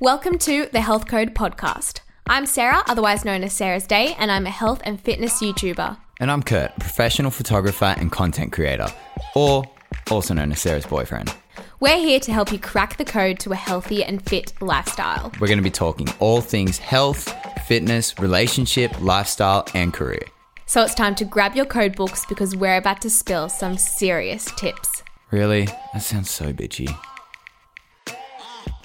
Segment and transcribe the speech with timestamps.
[0.00, 2.02] Welcome to the Health Code Podcast.
[2.28, 5.96] I'm Sarah, otherwise known as Sarah's Day, and I'm a health and fitness YouTuber.
[6.20, 8.86] And I'm Kurt, professional photographer and content creator,
[9.34, 9.64] or
[10.08, 11.34] also known as Sarah's boyfriend.
[11.80, 15.32] We're here to help you crack the code to a healthy and fit lifestyle.
[15.40, 17.34] We're going to be talking all things health,
[17.66, 20.22] fitness, relationship, lifestyle, and career.
[20.66, 24.44] So it's time to grab your code books because we're about to spill some serious
[24.56, 25.02] tips.
[25.32, 25.66] Really?
[25.92, 26.96] That sounds so bitchy.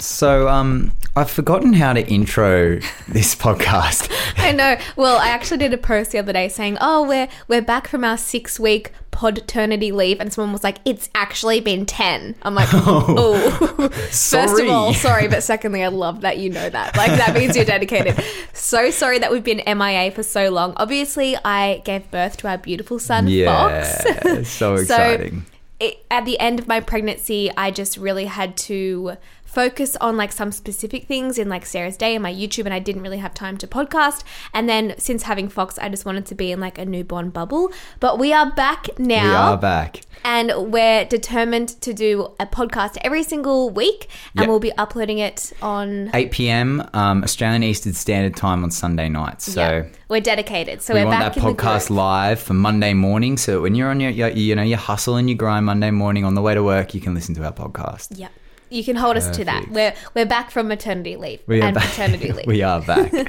[0.03, 4.11] So, um, I've forgotten how to intro this podcast.
[4.37, 4.77] I know.
[4.95, 8.03] Well, I actually did a post the other day saying, "Oh, we're we're back from
[8.03, 12.35] our six week podternity leave," and someone was like, "It's actually been 10.
[12.41, 16.97] I'm like, "Oh, first of all, sorry, but secondly, I love that you know that.
[16.97, 18.21] Like that means you're dedicated.
[18.53, 20.73] So sorry that we've been MIA for so long.
[20.77, 24.49] Obviously, I gave birth to our beautiful son, Yeah, Fox.
[24.49, 25.45] so exciting.
[25.79, 29.15] it, at the end of my pregnancy, I just really had to
[29.53, 32.79] focus on like some specific things in like Sarah's Day and my YouTube, and I
[32.79, 34.23] didn't really have time to podcast.
[34.53, 37.71] And then since having Fox, I just wanted to be in like a newborn bubble.
[37.99, 39.23] But we are back now.
[39.29, 40.01] We are back.
[40.25, 44.49] And we're determined to do a podcast every single week, and Yep.
[44.49, 46.09] we'll be uploading it on.
[46.13, 46.89] 8 p.m.
[46.93, 49.51] Um, Australian Eastern Standard Time on Sunday nights.
[49.53, 50.81] So yeah, we're dedicated.
[50.81, 53.37] So we are want back that podcast live for Monday morning.
[53.37, 56.23] So when you're on your, your, you know, your hustle and your grind Monday morning
[56.25, 58.17] on the way to work, you can listen to our podcast.
[58.17, 58.29] Yeah.
[58.73, 59.69] You can hold us to that.
[59.69, 61.89] We're we're back from maternity leave We and back.
[61.91, 62.47] paternity leave.
[62.47, 63.11] we are back.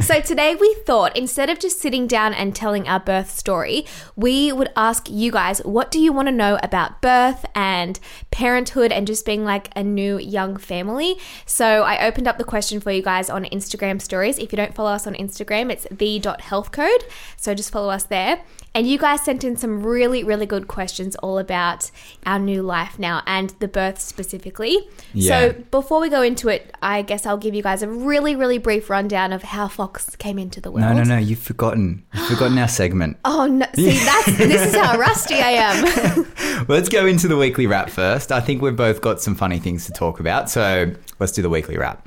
[0.00, 3.84] So today we thought instead of just sitting down and telling our birth story,
[4.16, 7.98] we would ask you guys, what do you want to know about birth and
[8.32, 11.16] parenthood and just being like a new young family?
[11.44, 14.38] So I opened up the question for you guys on Instagram stories.
[14.38, 17.02] If you don't follow us on Instagram, it's the.healthcode.
[17.36, 18.42] So just follow us there.
[18.74, 21.90] And you guys sent in some really, really good questions all about
[22.24, 24.79] our new life now and the birth specifically.
[25.12, 25.52] Yeah.
[25.52, 28.58] So before we go into it, I guess I'll give you guys a really, really
[28.58, 30.86] brief rundown of how Fox came into the world.
[30.86, 31.18] no, no, no.
[31.18, 32.04] You've forgotten.
[32.14, 33.16] You've forgotten our segment.
[33.24, 33.66] Oh no!
[33.74, 36.66] See, that's this is how rusty I am.
[36.68, 38.30] Let's go into the weekly wrap first.
[38.32, 40.50] I think we've both got some funny things to talk about.
[40.50, 42.06] So let's do the weekly wrap.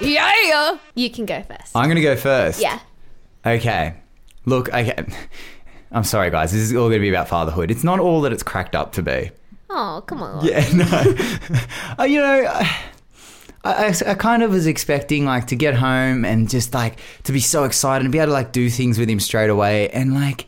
[0.00, 1.74] yeah, you can go first.
[1.74, 2.60] I'm going to go first.
[2.60, 2.80] Yeah.
[3.44, 3.94] Okay.
[4.44, 5.04] Look, okay.
[5.92, 6.52] I'm sorry, guys.
[6.52, 7.70] This is all going to be about fatherhood.
[7.70, 9.30] It's not all that it's cracked up to be.
[9.70, 10.44] Oh, come on.
[10.44, 11.16] Yeah, no.
[11.98, 12.80] Uh, you know, I,
[13.64, 17.40] I, I kind of was expecting like to get home and just like to be
[17.40, 19.88] so excited and be able to like do things with him straight away.
[19.90, 20.46] And like,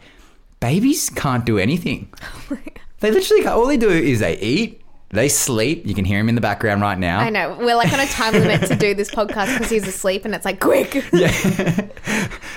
[0.60, 2.12] babies can't do anything.
[3.00, 3.54] they literally can't.
[3.54, 5.86] All they do is they eat, they sleep.
[5.86, 7.20] You can hear him in the background right now.
[7.20, 10.24] I know we're like on a time limit to do this podcast because he's asleep,
[10.24, 10.94] and it's like quick.
[11.12, 11.88] yeah.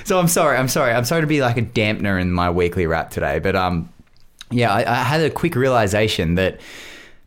[0.05, 0.57] So I'm sorry.
[0.57, 0.93] I'm sorry.
[0.93, 3.89] I'm sorry to be like a dampener in my weekly wrap today, but um,
[4.51, 6.59] yeah, I, I had a quick realization that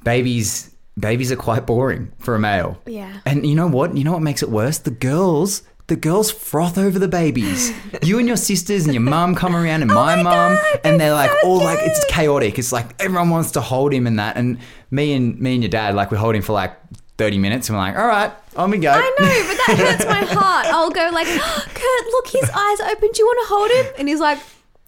[0.04, 2.80] babies babies are quite boring for a male.
[2.86, 3.20] Yeah.
[3.24, 3.96] And you know what?
[3.96, 4.78] You know what makes it worse?
[4.78, 5.62] The girls.
[5.86, 7.72] The girls froth over the babies.
[8.02, 11.00] You and your sisters and your mum come around, and my, Oh my mum, and
[11.00, 12.58] they're like so all like it's chaotic.
[12.58, 14.36] It's like everyone wants to hold him and that.
[14.36, 14.58] And
[14.90, 16.76] me and me and your dad, like we hold him for like
[17.16, 18.90] thirty minutes, and we're like, all right, on we go.
[18.92, 19.04] I know,
[19.48, 20.66] but that hurts my heart.
[20.66, 21.26] I'll go like,
[21.74, 23.08] Kurt, look, his eyes open.
[23.12, 23.94] Do you want to hold him?
[23.98, 24.38] And he's like,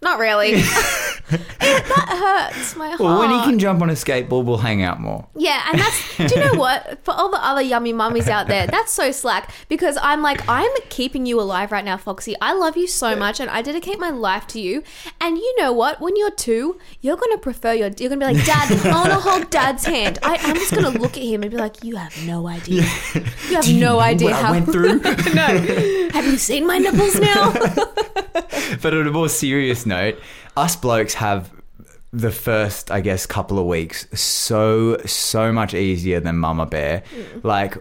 [0.03, 0.53] not really.
[0.55, 1.07] It-
[1.61, 2.99] that hurts my heart.
[3.01, 5.29] Well, when he can jump on a skateboard, we'll hang out more.
[5.37, 6.99] Yeah, and that's do you know what?
[7.05, 10.71] For all the other yummy mummies out there, that's so slack because I'm like, I'm
[10.89, 12.35] keeping you alive right now, Foxy.
[12.41, 14.83] I love you so much and I dedicate my life to you.
[15.21, 16.01] And you know what?
[16.01, 19.51] When you're two, you're gonna prefer your you're gonna be like, Dad, I wanna hold
[19.51, 20.19] dad's hand.
[20.25, 22.83] I, I'm just gonna look at him and be like, You have no idea.
[23.15, 24.99] You have no know idea what I how went through?
[25.35, 26.09] no.
[26.13, 27.53] Have you seen my nipples now?
[28.83, 30.19] But on a more serious note,
[30.57, 31.51] us blokes have
[32.13, 37.03] the first, I guess, couple of weeks so so much easier than Mama Bear.
[37.15, 37.45] Mm.
[37.45, 37.77] Like,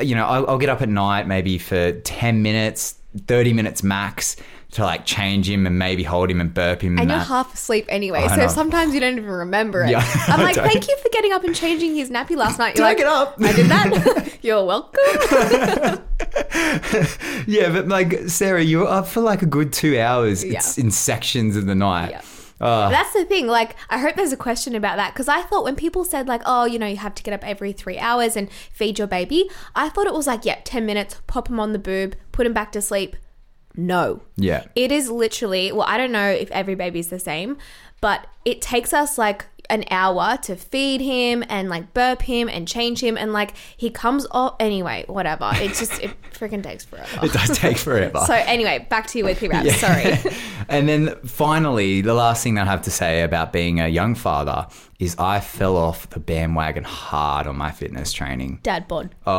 [0.00, 2.94] you know, I'll, I'll get up at night maybe for ten minutes,
[3.26, 4.36] thirty minutes max
[4.74, 6.98] to like change him and maybe hold him and burp him.
[6.98, 9.90] And, And you're half asleep anyway, I so sometimes you don't even remember it.
[9.90, 12.76] Yeah, I'm like, thank you for getting up and changing his nappy last night.
[12.76, 13.36] You're like, get up?
[13.40, 14.38] I did that.
[14.42, 16.00] You're welcome.
[17.46, 20.42] yeah, but like Sarah, you were up for like a good two hours.
[20.42, 22.10] It's in sections of the night.
[22.10, 22.22] Yeah.
[22.60, 23.46] Uh, That's the thing.
[23.46, 26.40] Like, I hope there's a question about that because I thought when people said like,
[26.46, 29.50] oh, you know, you have to get up every three hours and feed your baby,
[29.74, 32.52] I thought it was like, yeah, ten minutes, pop him on the boob, put him
[32.52, 33.16] back to sleep.
[33.76, 34.22] No.
[34.36, 34.66] yeah.
[34.76, 37.58] It is literally, well, I don't know if every baby's the same,
[38.00, 42.68] but it takes us like an hour to feed him and like burp him and
[42.68, 45.50] change him and like he comes off anyway, whatever.
[45.54, 47.24] It just it freaking takes forever.
[47.24, 48.22] It does take forever.
[48.26, 49.66] So anyway, back to your weekly wrap.
[49.66, 50.18] Sorry.
[50.68, 54.14] and then finally, the last thing that I have to say about being a young
[54.14, 54.66] father
[55.04, 58.58] is I fell off the bandwagon hard on my fitness training.
[58.62, 59.14] Dad bod.
[59.26, 59.30] Oh,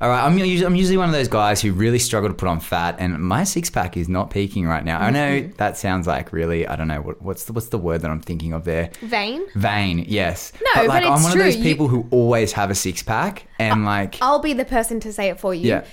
[0.00, 0.24] all right.
[0.24, 2.96] I'm usually, I'm usually one of those guys who really struggle to put on fat,
[2.98, 4.98] and my six pack is not peaking right now.
[5.00, 5.56] I know Mm-hmm.
[5.56, 8.20] that sounds like really, I don't know what, what's the what's the word that I'm
[8.20, 8.90] thinking of there.
[9.02, 9.42] Vain.
[9.54, 10.52] Vain, yes.
[10.60, 11.40] No, but like but I'm one true.
[11.42, 14.64] of those You- people who always have a six pack, and like I'll be the
[14.64, 15.68] person to say it for you.
[15.68, 15.84] Yeah.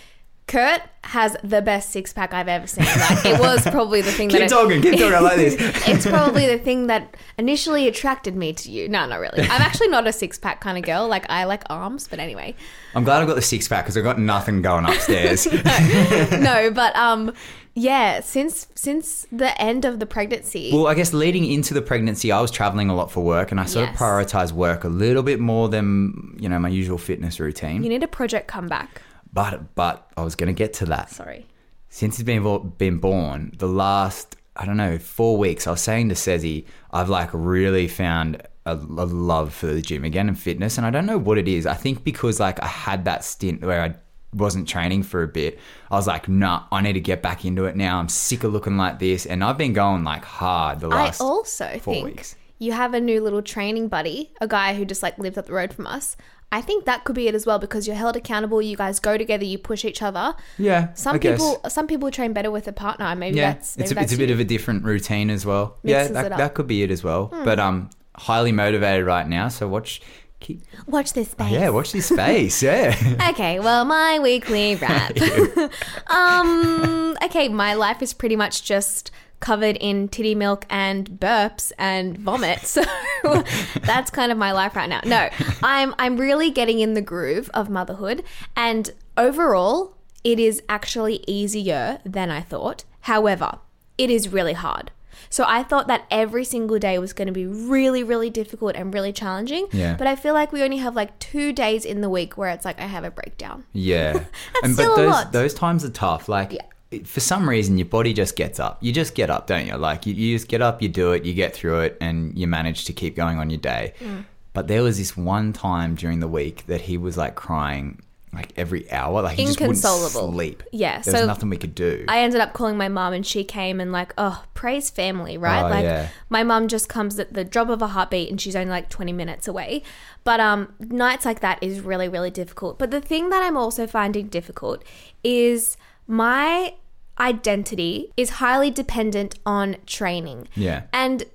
[0.48, 2.86] Kurt has the best six pack I've ever seen.
[2.86, 5.14] Like it was probably the thing keep that talking, keep talking.
[5.14, 5.56] I like this.
[5.88, 8.88] it's probably the thing that initially attracted me to you.
[8.88, 9.42] No, not really.
[9.42, 11.08] I'm actually not a six pack kind of girl.
[11.08, 12.54] Like I like arms, but anyway.
[12.94, 15.48] I'm glad I've got the six pack because I've got nothing going upstairs.
[16.32, 17.34] No, but um
[17.74, 22.32] yeah, since since the end of the pregnancy, Well, I guess leading into the pregnancy,
[22.32, 23.96] I was traveling a lot for work, and I sort Yes.
[23.96, 27.84] of prioritized work a little bit more than you know my usual fitness routine.
[27.84, 29.02] you need a project comeback.
[29.36, 31.12] But but I was going to get to that.
[31.12, 31.46] Sorry.
[31.90, 36.10] Since he's been been born, the last I don't know four weeks, I was saying
[36.10, 40.78] to Sezi, I've like really found a, a love for the gym again and fitness,
[40.78, 41.68] and I don't know what it is.
[41.68, 43.96] I think because like I had that stint where I
[44.34, 45.60] wasn't training for a bit,
[45.92, 48.00] I was like, nah, I need to get back into it now.
[48.00, 51.22] I'm sick of looking like this, and I've been going like hard the last.
[51.22, 52.36] I also four think weeks.
[52.58, 55.54] you have a new little training buddy, a guy who just like lives up the
[55.54, 56.16] road from us.
[56.56, 58.62] I think that could be it as well because you're held accountable.
[58.62, 59.44] You guys go together.
[59.44, 60.36] You push each other.
[60.58, 61.38] yeah, Some I guess.
[61.38, 63.14] people, some people train better with a partner.
[63.14, 64.36] Maybe yeah, that's maybe it's a, that's it's a bit you.
[64.36, 65.78] of a different routine as well.
[65.84, 66.32] Mixes yeah, that.
[66.32, 66.38] Hmm.
[66.38, 67.28] that could be it as well.
[67.44, 69.50] But um, highly motivated right now.
[69.50, 70.02] So watch,
[70.40, 71.52] keep watch this space.
[71.52, 72.64] yeah, watch this space.
[72.64, 72.96] Yeah.
[73.32, 75.12] Okay, well, my weekly wrap.
[76.08, 82.18] um, okay, my life is pretty much just covered in titty milk and burps and
[82.18, 82.62] vomit.
[82.66, 82.84] So
[83.82, 85.02] that's kind of my life right now.
[85.06, 85.30] No,
[85.64, 88.24] I'm I'm really getting in the groove of motherhood
[88.56, 92.84] and overall it is actually easier than I thought.
[93.02, 93.60] However,
[93.98, 94.92] it is really hard.
[95.30, 98.94] So I thought that every single day was going to be really, really difficult and
[98.94, 99.68] really challenging.
[99.72, 99.96] Yeah.
[99.96, 102.66] But I feel like we only have like two days in the week where it's
[102.66, 103.66] like I have a breakdown.
[103.74, 104.26] Yeah.
[104.66, 105.32] still a those lot.
[105.32, 106.28] those times are tough.
[106.28, 106.62] Like Yeah.
[107.04, 108.78] For some reason your body just gets up.
[108.82, 109.76] You just get up, don't you?
[109.76, 112.48] Like you, you just get up, you do it, you get through it and you
[112.48, 113.94] manage to keep going on your day.
[114.00, 114.26] Mm.
[114.54, 118.02] But there was this one time during the week that he was like crying
[118.36, 119.22] like every hour.
[119.22, 120.62] Like he just wouldn't sleep.
[120.72, 122.06] Yeah, There was nothing we could do.
[122.08, 125.64] I ended up calling my mum and she came and like, oh, praise family, right?
[125.64, 126.10] Oh, like yeah.
[126.30, 129.14] my mum just comes at the drop of a heartbeat and she's only like 20
[129.14, 129.82] minutes away.
[130.24, 132.78] But um nights like that is really really difficult.
[132.78, 134.84] But the thing that I'm also finding difficult
[135.24, 135.78] is
[136.08, 136.74] my
[137.20, 140.48] identity is highly dependent on training.
[140.56, 140.84] Yeah.
[140.92, 141.26] And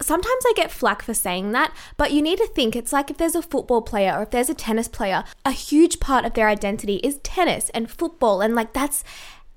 [0.00, 3.18] sometimes I get flack for saying that, but you need to think it's like if
[3.18, 6.48] there's a football player or if there's a tennis player, a huge part of their
[6.48, 9.04] identity is tennis and football and like that's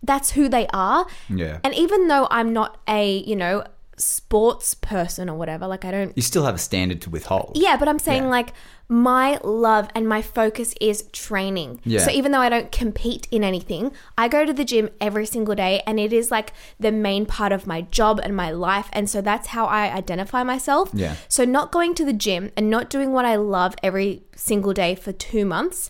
[0.06, 1.07] that's who they are.
[1.30, 1.59] Yeah.
[1.63, 3.63] And even though I'm not a, you know,
[3.97, 7.51] sports person or whatever, like I don't you still have a standard to withhold.
[7.55, 8.29] yeah, but I'm saying Yeah.
[8.29, 8.53] like
[8.89, 11.79] my love and my focus is training.
[11.83, 12.01] Yeah.
[12.01, 15.55] So even though I don't compete in anything, I go to the gym every single
[15.55, 18.89] day and it is like the main part of my job and my life.
[18.93, 20.89] And so that's how I identify myself.
[20.93, 21.15] Yeah.
[21.27, 24.95] So not going to the gym and not doing what I love every single day
[24.95, 25.89] for two months,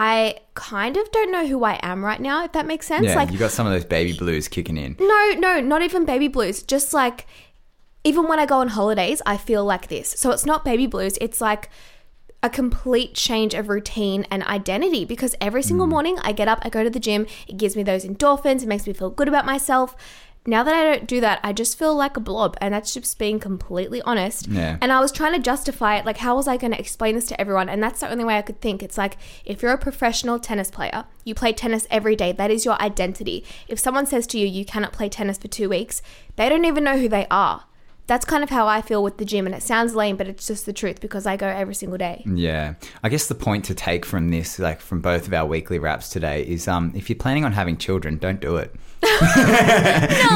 [0.00, 3.04] I kind of don't know who I am right now, if that makes sense.
[3.06, 4.94] Yeah, like you got some of those baby blues kicking in.
[5.00, 6.62] no, no, not even baby blues.
[6.62, 7.26] Just like,
[8.04, 10.10] even when I go on holidays, I feel like this.
[10.10, 11.18] So it's not baby blues.
[11.20, 11.68] It's like
[12.44, 15.90] a complete change of routine and identity because every single Mm.
[15.90, 18.68] morning I get up, I go to the gym, it gives me those endorphins, it
[18.68, 19.96] makes me feel good about myself.
[20.46, 23.18] Now that I don't do that, I just feel like a blob, and that's just
[23.18, 24.48] being completely honest.
[24.48, 24.78] Yeah.
[24.80, 27.26] And I was trying to justify it, like, how was I going to explain this
[27.26, 27.68] to everyone?
[27.68, 28.82] And that's the only way I could think.
[28.82, 32.64] It's like, if you're a professional tennis player, you play tennis every day, that is
[32.64, 33.44] your identity.
[33.66, 36.00] If someone says to you, you cannot play tennis for two weeks,
[36.36, 37.64] they don't even know who they are.
[38.08, 40.46] That's kind of how I feel with the gym, and it sounds lame, but it's
[40.46, 42.24] just the truth because I go every single day.
[42.26, 42.74] Yeah.
[43.04, 46.08] I guess the point to take from this, like from both of our weekly wraps
[46.08, 48.74] today, is um, if you're planning on having children, don't do it.
[49.02, 49.08] no,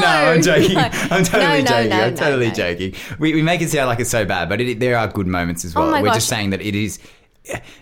[0.05, 0.75] I'm joking.
[0.75, 0.81] no.
[0.81, 1.89] I'm totally No, no, joking.
[1.89, 2.53] no, I'm no, totally no.
[2.53, 2.95] joking.
[3.19, 5.65] We, we make it sound like it's so bad, but it, there are good moments
[5.65, 5.89] as well.
[5.89, 6.15] Oh We're gosh.
[6.15, 6.99] just saying that it is.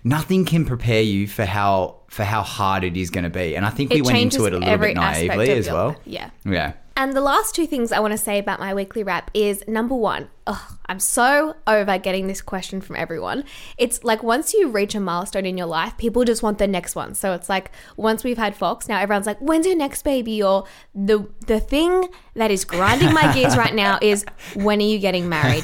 [0.04, 3.64] Nothing can prepare you for how for how hard it is going to be, and
[3.66, 5.96] I think we It went into it a little bit naively as well.
[6.06, 6.32] yeah.
[6.46, 6.74] Yeah.
[6.96, 9.96] And the last two things I want to say about my weekly wrap is number
[9.96, 13.44] one, ugh, I'm so over getting this question from everyone.
[13.78, 16.96] It's like once you reach a milestone in your life, people just want the next
[16.96, 17.16] one.
[17.16, 20.44] So it's like once we've had Fox, now everyone's like, when's your next baby?
[20.44, 25.00] Or the the thing that is grinding my gears right now is when are you
[25.00, 25.64] getting married?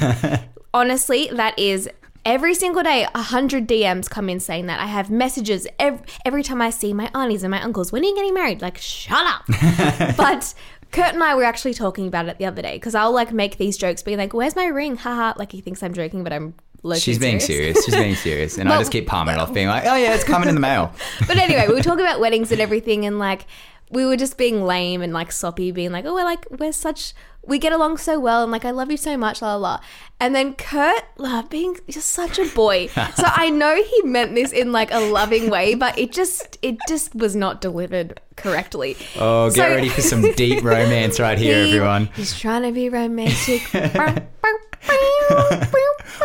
[0.72, 1.88] Honestly, that is
[2.28, 4.78] Every single day, a hundred DMs come in saying that.
[4.80, 7.90] I have messages every, every time I see my aunties and my uncles.
[7.90, 8.60] When are you getting married?
[8.60, 9.46] Like, shut up.
[10.18, 10.52] but
[10.90, 13.58] Kurt and I were actually talking about it the other day because I'll like make
[13.58, 15.34] these jokes, being like, "Where's my ring?" Haha.
[15.36, 17.84] Like he thinks I'm joking, but I'm low-key She's being serious.
[17.84, 20.24] She's being serious, and I just keep palming it off, being like, "Oh yeah, it's
[20.24, 20.92] coming in the mail."
[21.26, 23.46] But anyway, we were talking about weddings and everything, and like
[23.90, 27.14] we were just being lame and like soppy, being like, "Oh, we're like we're such
[27.46, 29.80] we get along so well, and like I love you so much, la la." la.
[30.20, 34.52] And then Kurt, uh, being just such a boy, so I know he meant this
[34.52, 38.96] in like a loving way, but it just it just was not delivered correctly.
[39.18, 42.06] Oh, get So- ready for some deep romance right here, He- everyone.
[42.14, 43.62] He's trying to be romantic.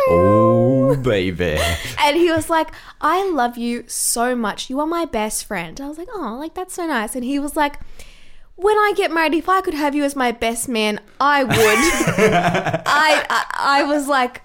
[0.06, 1.58] Oh, baby.
[1.98, 4.68] And he was like, I love you so much.
[4.70, 5.80] You are my best friend.
[5.80, 7.14] I was like, oh, like that's so nice.
[7.14, 7.78] And he was like,
[8.56, 11.54] when I get married, if I could have you as my best man, I would.
[12.86, 13.44] I, I
[13.80, 14.42] I was like,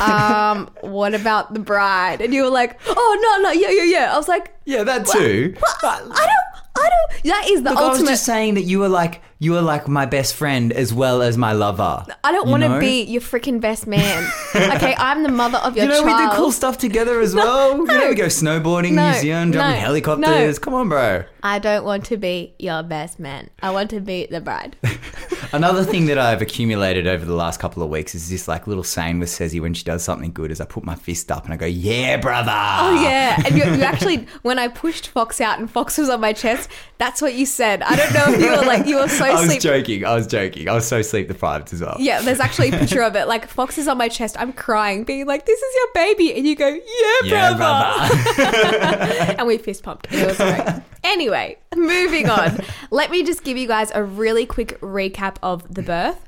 [0.00, 2.20] um, what about the bride?
[2.20, 4.14] And you were like, oh no, no, yeah, yeah, yeah.
[4.14, 5.54] I was like, Yeah, that too.
[5.56, 7.22] I don't, I don't.
[7.24, 8.10] That is the Look, I was ultimate.
[8.10, 11.36] just saying that you were like you are like my best friend as well as
[11.38, 12.04] my lover.
[12.24, 14.28] I don't want to be your freaking best man.
[14.56, 16.20] okay, I'm the mother of your You know, child.
[16.20, 17.76] we do cool stuff together as well.
[17.78, 20.58] You know, we go snowboarding, No, New Zealand, jumping no, helicopters.
[20.58, 20.64] no.
[20.64, 21.24] Come on, bro.
[21.42, 23.48] I don't want to be your best man.
[23.62, 24.76] I want to be the bride.
[25.52, 28.82] Another thing that I've accumulated over the last couple of weeks is this like little
[28.82, 31.54] saying with Sezzy when she does something good is I put my fist up and
[31.54, 32.50] I go, Yeah, brother.
[32.52, 36.20] Oh yeah, and you, you actually when I pushed Fox out and Fox was on
[36.20, 36.68] my chest,
[36.98, 37.82] that's what you said.
[37.82, 39.60] I don't know if you were like you were so I was sleep.
[39.60, 40.04] joking.
[40.04, 40.68] I was joking.
[40.68, 41.96] I was so sleep deprived as well.
[41.98, 43.26] Yeah, there's actually a picture of it.
[43.28, 44.36] Like Fox is on my chest.
[44.38, 46.80] I'm crying, being like, "This is your baby," and you go, "Yeah,
[47.24, 49.34] Yeah, brother." brother.
[49.38, 50.06] and we fist pumped.
[50.10, 50.82] It was great.
[51.04, 52.58] Anyway, moving on.
[52.90, 56.24] Let me just give you guys a really quick recap of the birth.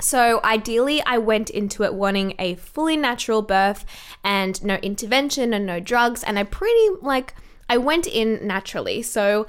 [0.00, 3.84] So, ideally, I went into it wanting a fully natural birth
[4.24, 6.24] and no intervention and no drugs.
[6.24, 7.34] And I pretty like,
[7.68, 9.02] I went in naturally.
[9.02, 9.46] So,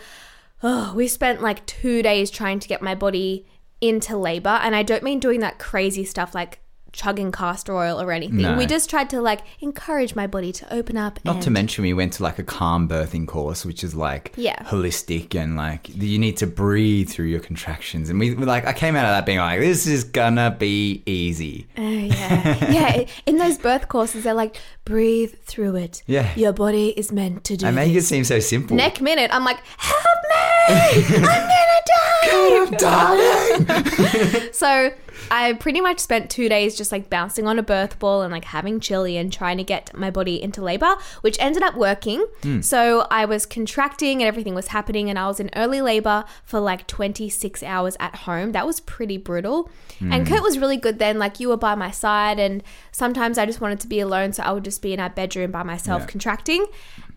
[0.63, 3.45] oh, we spent like two days trying to get my body
[3.81, 4.59] into labor.
[4.63, 6.59] And I don't mean doing that crazy stuff like
[6.93, 8.37] chugging castor oil or anything.
[8.43, 8.55] No.
[8.55, 11.19] We just tried to like encourage my body to open up.
[11.25, 14.31] Not and to mention, we went to like a calm birthing course, which is like
[14.37, 14.61] Yeah.
[14.63, 18.11] holistic and like you need to breathe through your contractions.
[18.11, 21.65] And we like, I came out of that being like, this is gonna be easy.
[21.77, 22.71] Oh, yeah.
[22.71, 23.05] yeah.
[23.25, 24.55] In those birth courses, they're like,
[24.85, 26.03] breathe through it.
[26.05, 26.31] Yeah.
[26.35, 27.69] Your body is meant to do it.
[27.69, 28.77] I make it seem so simple.
[28.77, 30.22] Neck minute, I'm like, help!
[30.67, 34.49] I'm gonna die!
[34.51, 34.91] so
[35.31, 38.45] I pretty much spent two days just like bouncing on a birth ball and like
[38.45, 42.25] having chili and trying to get my body into labor, which ended up working.
[42.43, 42.61] Hmm.
[42.61, 46.59] So I was contracting and everything was happening, and I was in early labor for
[46.59, 48.51] like 26 hours at home.
[48.51, 49.69] That was pretty brutal.
[49.99, 50.33] And hmm.
[50.33, 51.17] Kurt was really good then.
[51.17, 52.61] Like you were by my side, and
[52.91, 55.51] sometimes I just wanted to be alone, so I would just be in our bedroom
[55.51, 56.07] by myself Yeah.
[56.07, 56.65] contracting.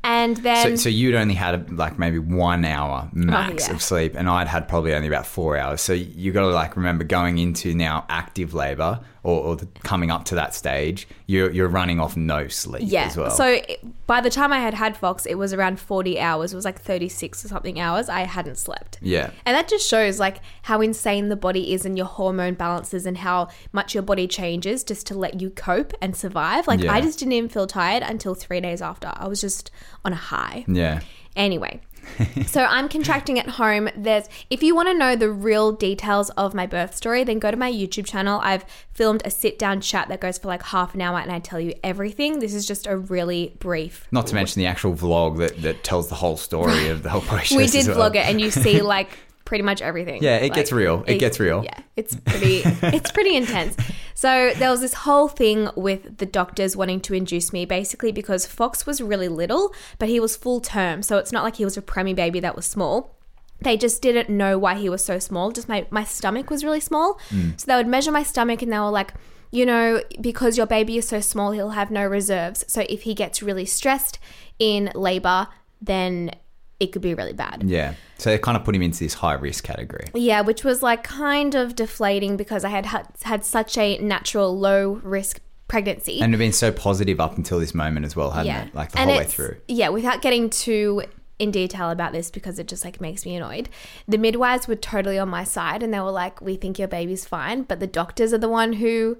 [0.04, 3.74] And then So, so you'd only had like maybe one hour max Oh, yeah.
[3.76, 5.80] of sleep, and I'd had probably only about four hours.
[5.80, 10.10] So you got to like remember going into now active labor or, or the, coming
[10.10, 13.06] up to that stage, you're you're running off no sleep Yeah.
[13.06, 13.30] as well.
[13.30, 13.60] So
[14.06, 16.52] by the time I had had Fox, it was around 40 hours.
[16.52, 18.08] It was like 36 or something hours.
[18.08, 18.98] I hadn't slept.
[19.02, 23.04] yeah, And that just shows like how insane the body is and your hormone balances
[23.04, 26.68] and how much your body changes just to let you cope and survive.
[26.68, 26.92] Like Yeah.
[26.94, 29.10] I just didn't even feel tired until three days after.
[29.12, 29.72] I was just
[30.04, 30.64] on a high.
[30.68, 31.00] yeah.
[31.34, 31.80] Anyway,
[32.46, 33.88] so I'm contracting at home.
[33.96, 37.50] There's if you want to know the real details of my birth story, then go
[37.50, 38.40] to my YouTube channel.
[38.42, 41.38] I've filmed a sit down chat that goes for like half an hour and I
[41.38, 42.38] tell you everything.
[42.38, 44.06] This is just a really brief.
[44.10, 47.20] Not to mention the actual vlog that, that tells the whole story of the whole
[47.22, 47.56] process.
[47.56, 48.10] We did well.
[48.10, 49.10] vlog it and you see like
[49.46, 50.22] pretty much everything.
[50.22, 51.04] Yeah, it gets Like, real.
[51.06, 51.64] It gets real.
[51.64, 53.76] Yeah, it's pretty it's pretty intense.
[54.14, 58.46] So there was this whole thing with the doctors wanting to induce me basically because
[58.46, 61.02] Fox was really little, but he was full term.
[61.02, 63.14] So it's not like he was a preemie baby that was small.
[63.62, 65.50] They just didn't know why he was so small.
[65.50, 67.18] Just my, my stomach was really small.
[67.30, 67.58] Mm.
[67.58, 69.14] So they would measure my stomach and they were like,
[69.50, 72.64] you know, because your baby is so small, he'll have no reserves.
[72.68, 74.18] So if he gets really stressed
[74.58, 75.48] in labor,
[75.80, 76.32] then
[76.78, 77.62] it could be really bad.
[77.64, 77.94] Yeah.
[78.18, 80.06] So they kind of put him into this high risk category.
[80.14, 84.58] Yeah, which was like kind of deflating because I had had, had such a natural
[84.58, 86.20] low risk pregnancy.
[86.20, 88.74] And have been so positive up until this moment as well, hadn't yeah, it?
[88.74, 89.56] Like the And whole way through.
[89.68, 91.02] Yeah, without getting too
[91.38, 93.68] in detail about this because it just like makes me annoyed.
[94.08, 97.26] The midwives were totally on my side and they were like, "We think your baby's
[97.26, 99.18] fine," but the doctors are the one who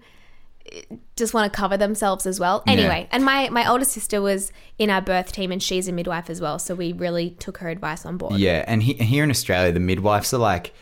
[1.17, 2.63] just want to cover themselves as well.
[2.67, 6.29] Anyway, and my my older sister was in our birth team and she's a midwife
[6.31, 8.37] as well, so we really took her advice on board.
[8.37, 10.73] Yeah, and he, here in Australia, the midwives are like,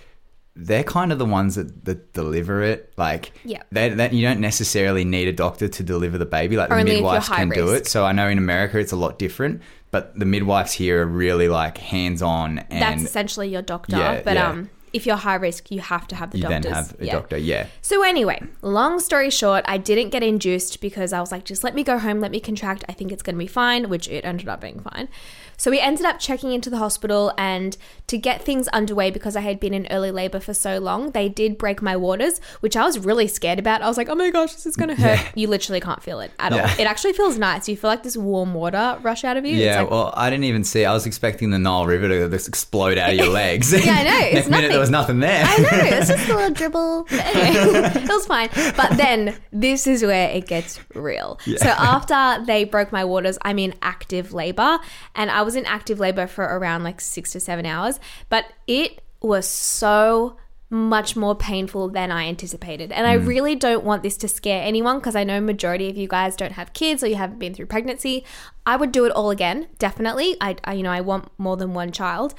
[0.57, 2.93] they're kind of the ones that, that deliver it.
[2.97, 3.63] Like, Yeah.
[3.73, 6.57] they, that you don't necessarily need a doctor to deliver the baby.
[6.57, 7.87] Like the Only you're midwives can do it.
[7.87, 11.49] So I know in America it's a lot different, but the midwives here are really
[11.49, 13.97] like hands on That's essentially your doctor.
[13.97, 14.51] Yeah, but yeah.
[14.51, 16.63] um if you're high risk, you have to have the You doctors.
[16.63, 17.13] then have a Yeah.
[17.13, 17.37] doctor.
[17.37, 17.67] Yeah.
[17.83, 21.75] So anyway, long story short, I didn't get induced because I was like, just let
[21.75, 22.85] me go home, let me contract.
[22.89, 25.09] I think it's going to be fine, which it ended up being fine.
[25.57, 27.77] So we ended up checking into the hospital, and
[28.09, 31.29] to get things underway, because I had been in early labor for so long, they
[31.29, 33.83] did break my waters, which I was really scared about.
[33.83, 35.19] I was like, oh my gosh, this is going to hurt.
[35.19, 35.29] Yeah.
[35.35, 36.63] You literally can't feel it at Yeah.
[36.63, 36.81] all.
[36.81, 37.69] It actually feels nice.
[37.69, 39.53] You feel like this warm water rush out of you.
[39.57, 40.85] It's Yeah, like- well, I didn't even see.
[40.85, 43.73] I was expecting the Nile River to just explode out of your legs.
[43.73, 44.71] Yeah, I know, it's Next minute, nothing.
[44.71, 45.45] there was nothing there.
[45.47, 47.07] I know, it's just a little dribble.
[47.11, 48.49] Anyway, it was fine.
[48.77, 51.39] But then this is where it gets real.
[51.57, 54.79] So after they broke my waters, I'm in active labor.
[55.15, 58.01] And I was in active labor for around like six to seven hours.
[58.29, 60.37] But it was so
[60.71, 62.91] much more painful than I anticipated.
[62.91, 63.27] And I hmm.
[63.27, 66.53] really don't want this to scare anyone because I know majority of you guys don't
[66.53, 68.25] have kids or you haven't been through pregnancy.
[68.67, 70.37] I would do it all again, definitely.
[70.41, 72.35] I, I you know, I want more than one child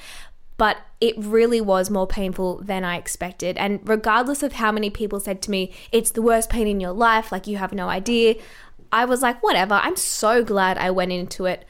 [0.58, 3.58] but it really was more painful than I expected.
[3.58, 6.92] And regardless of how many people said to me, it's the worst pain in your
[6.92, 8.36] life, like you have no idea,
[8.90, 9.74] I was like, whatever.
[9.74, 11.66] I'm so glad I went into it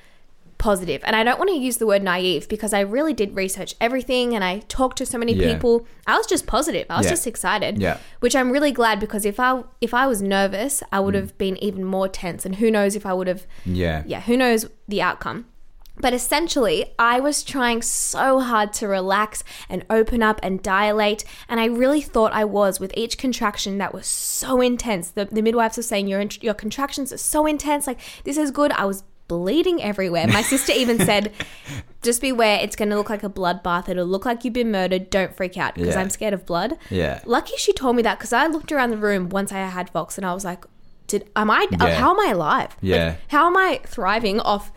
[0.58, 1.02] positive.
[1.04, 4.34] And I don't want to use the word naive because I really did research everything
[4.34, 5.52] and I talked to so many Yeah.
[5.52, 5.86] people.
[6.06, 6.86] I was just positive.
[6.88, 7.10] I was Yeah.
[7.12, 7.78] just excited.
[7.80, 7.98] Yeah.
[8.20, 11.04] Which I'm really glad because if I if I was nervous, I Mm.
[11.04, 14.02] would have been even more tense and who knows if I would have Yeah.
[14.06, 15.46] yeah, who knows the outcome.
[15.98, 21.25] But essentially, I was trying so hard to relax and open up and dilate.
[21.48, 25.08] And I really thought I was with each contraction that was so intense.
[25.10, 27.86] The, the midwives were saying, your, your contractions are so intense.
[27.86, 28.72] Like, this is good.
[28.72, 30.26] I was bleeding everywhere.
[30.28, 31.33] My sister even said,
[32.02, 33.88] just beware, it's going to look like a bloodbath.
[33.88, 35.11] It'll look like you've been murdered.
[35.11, 36.00] Don't freak out because Yeah.
[36.00, 36.76] I'm scared of blood.
[36.90, 37.21] Yeah.
[37.25, 40.16] Lucky she told me that because I looked around the room once I had Fox
[40.16, 40.64] and I was like,
[41.06, 41.95] did am I uh, Yeah.
[41.99, 42.71] how am I alive?
[42.71, 43.16] Like, Yeah.
[43.28, 44.73] how am I thriving off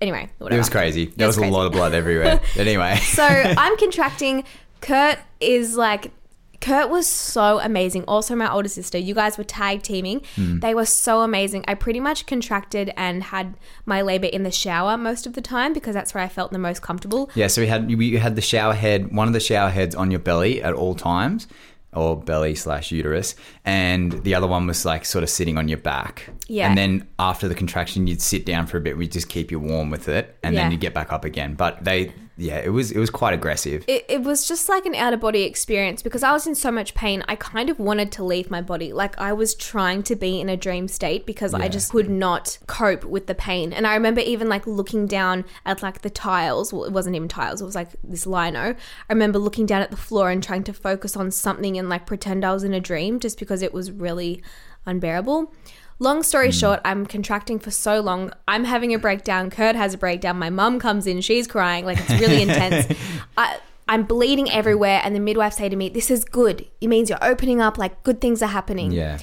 [0.00, 0.56] anyway, whatever.
[0.56, 1.06] It was crazy.
[1.16, 1.54] There was was, crazy.
[1.54, 2.40] a lot of blood everywhere.
[2.56, 2.96] anyway.
[2.96, 4.44] So I'm contracting.
[4.80, 6.10] Kurt is like
[6.60, 8.04] Kurt was so amazing.
[8.06, 8.98] Also, my older sister.
[8.98, 10.22] You guys were tag teaming.
[10.36, 10.58] Hmm.
[10.60, 11.64] They were so amazing.
[11.66, 13.54] I pretty much contracted and had
[13.86, 16.58] my labor in the shower most of the time because that's where I felt the
[16.58, 17.30] most comfortable.
[17.34, 20.10] Yeah, so we had you had the shower head, one of the shower heads on
[20.10, 21.48] your belly at all times,
[21.92, 25.78] or belly slash uterus, and the other one was like sort of sitting on your
[25.78, 26.28] back.
[26.46, 26.68] Yeah.
[26.68, 28.96] And then after the contraction, you'd sit down for a bit.
[28.96, 30.62] We would just keep you warm with it, and Yeah.
[30.62, 31.54] then you get back up again.
[31.54, 33.84] But they, yeah, it was it was quite aggressive.
[33.86, 36.70] It, it was just like an out of body experience because I was in so
[36.70, 37.22] much pain.
[37.28, 38.92] I kind of wanted to leave my body.
[38.94, 42.58] Like I was trying to be in a dream state because I just could not
[42.66, 43.74] cope with the pain.
[43.74, 46.72] And I remember even like looking down at like the tiles.
[46.72, 48.74] Well, it wasn't even tiles, it was like this lino.
[49.08, 52.06] I remember looking down at the floor and trying to focus on something and like
[52.06, 54.42] pretend I was in a dream just because it was really
[54.86, 55.52] unbearable.
[56.02, 56.52] Long story hmm.
[56.52, 58.32] short, I'm contracting for so long.
[58.48, 59.50] I'm having a breakdown.
[59.50, 60.38] Kurt has a breakdown.
[60.38, 61.20] My mum comes in.
[61.20, 61.84] She's crying.
[61.84, 62.98] Like, it's really intense.
[63.36, 65.02] I, I'm bleeding everywhere.
[65.04, 66.66] And the midwife say to me, This is good.
[66.80, 67.76] It means you're opening up.
[67.76, 68.92] Like, good things are happening.
[68.92, 69.18] Yeah.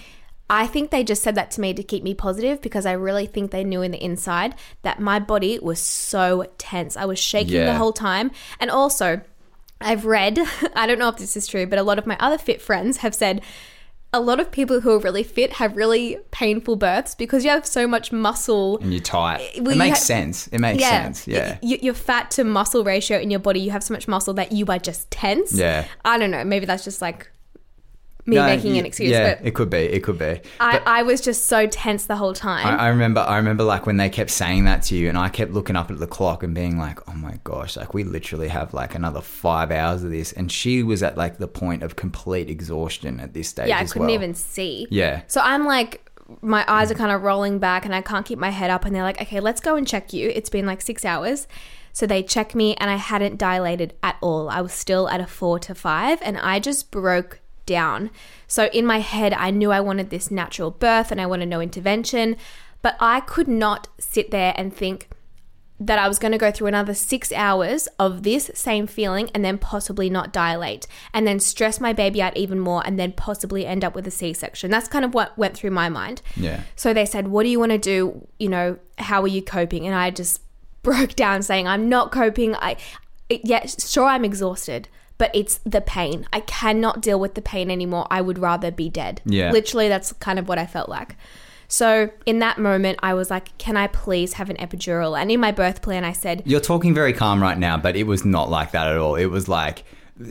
[0.50, 3.26] I think they just said that to me to keep me positive because I really
[3.26, 6.96] think they knew in the inside that my body was so tense.
[6.96, 8.32] I was shaking the whole time.
[8.60, 9.20] And also,
[9.82, 10.40] I've read,
[10.76, 12.98] I don't know if this is true, but a lot of my other fit friends
[12.98, 13.42] have said
[14.14, 17.66] a lot of people who are really fit have really painful births because you have
[17.66, 18.78] so much muscle.
[18.78, 19.40] And you're tight.
[19.58, 20.48] Well, it you makes ha- sense.
[20.48, 21.28] It makes sense.
[21.28, 21.58] Yeah.
[21.62, 24.52] Y- your fat to muscle ratio in your body, you have so much muscle that
[24.52, 25.54] you are just tense.
[25.54, 25.86] Yeah.
[26.06, 26.44] I don't know.
[26.44, 27.30] Maybe that's just like
[28.28, 29.10] me No, making y- an excuse.
[29.10, 29.78] Yeah, but it could be.
[29.78, 30.42] It could be.
[30.60, 32.68] I, I was just so tense the whole time.
[32.68, 35.30] I, I remember I remember like when they kept saying that to you and I
[35.30, 38.50] kept looking up at the clock and being like, Oh my gosh, like we literally
[38.50, 41.96] have like another five hours of this and she was at like the point of
[41.96, 43.70] complete exhaustion at this stage.
[43.70, 44.12] yeah, I couldn't well.
[44.12, 44.88] even see.
[44.92, 45.22] Yeah.
[45.28, 46.04] So I'm like,
[46.42, 46.92] my eyes mm.
[46.92, 48.86] are kind of rolling back and I can't keep my head up.
[48.86, 50.30] And they're like, okay, let's go and check you.
[50.30, 51.48] It's been like six hours.
[51.94, 54.50] So they check me and I hadn't dilated at all.
[54.50, 58.10] I was still at a four to five and I just broke down.
[58.48, 61.62] So in my head, I knew I wanted this natural birth and I wanted no
[61.62, 62.36] intervention.
[62.82, 65.10] But I could not sit there and think,
[65.80, 69.46] that I was going to go through another six hours of this same feeling and
[69.46, 73.66] then possibly not dilate and then stress my baby out even more and then possibly
[73.66, 74.72] end up with a C section.
[74.72, 76.22] That's kind of what went through my mind.
[76.36, 76.64] Yeah.
[76.76, 78.28] So they said, What do you want to do?
[78.40, 79.86] You know, how are you coping?
[79.86, 80.42] And I just
[80.84, 82.56] broke down saying, I'm not coping.
[82.56, 82.78] I,
[83.30, 84.90] it, yeah, sure, I'm exhausted.
[85.18, 86.28] But it's the pain.
[86.32, 88.08] I cannot deal with the pain anymore.
[88.12, 89.22] I would rather be dead.
[89.26, 89.52] Yeah.
[89.52, 91.16] Literally, that's kind of what I felt like.
[91.68, 95.40] So in that moment, I was like, "Can I please have an epidural?" And in
[95.40, 98.50] my birth plan, I said, You're talking very calm right now, but it was not
[98.50, 99.16] like that at all.
[99.16, 99.84] It was like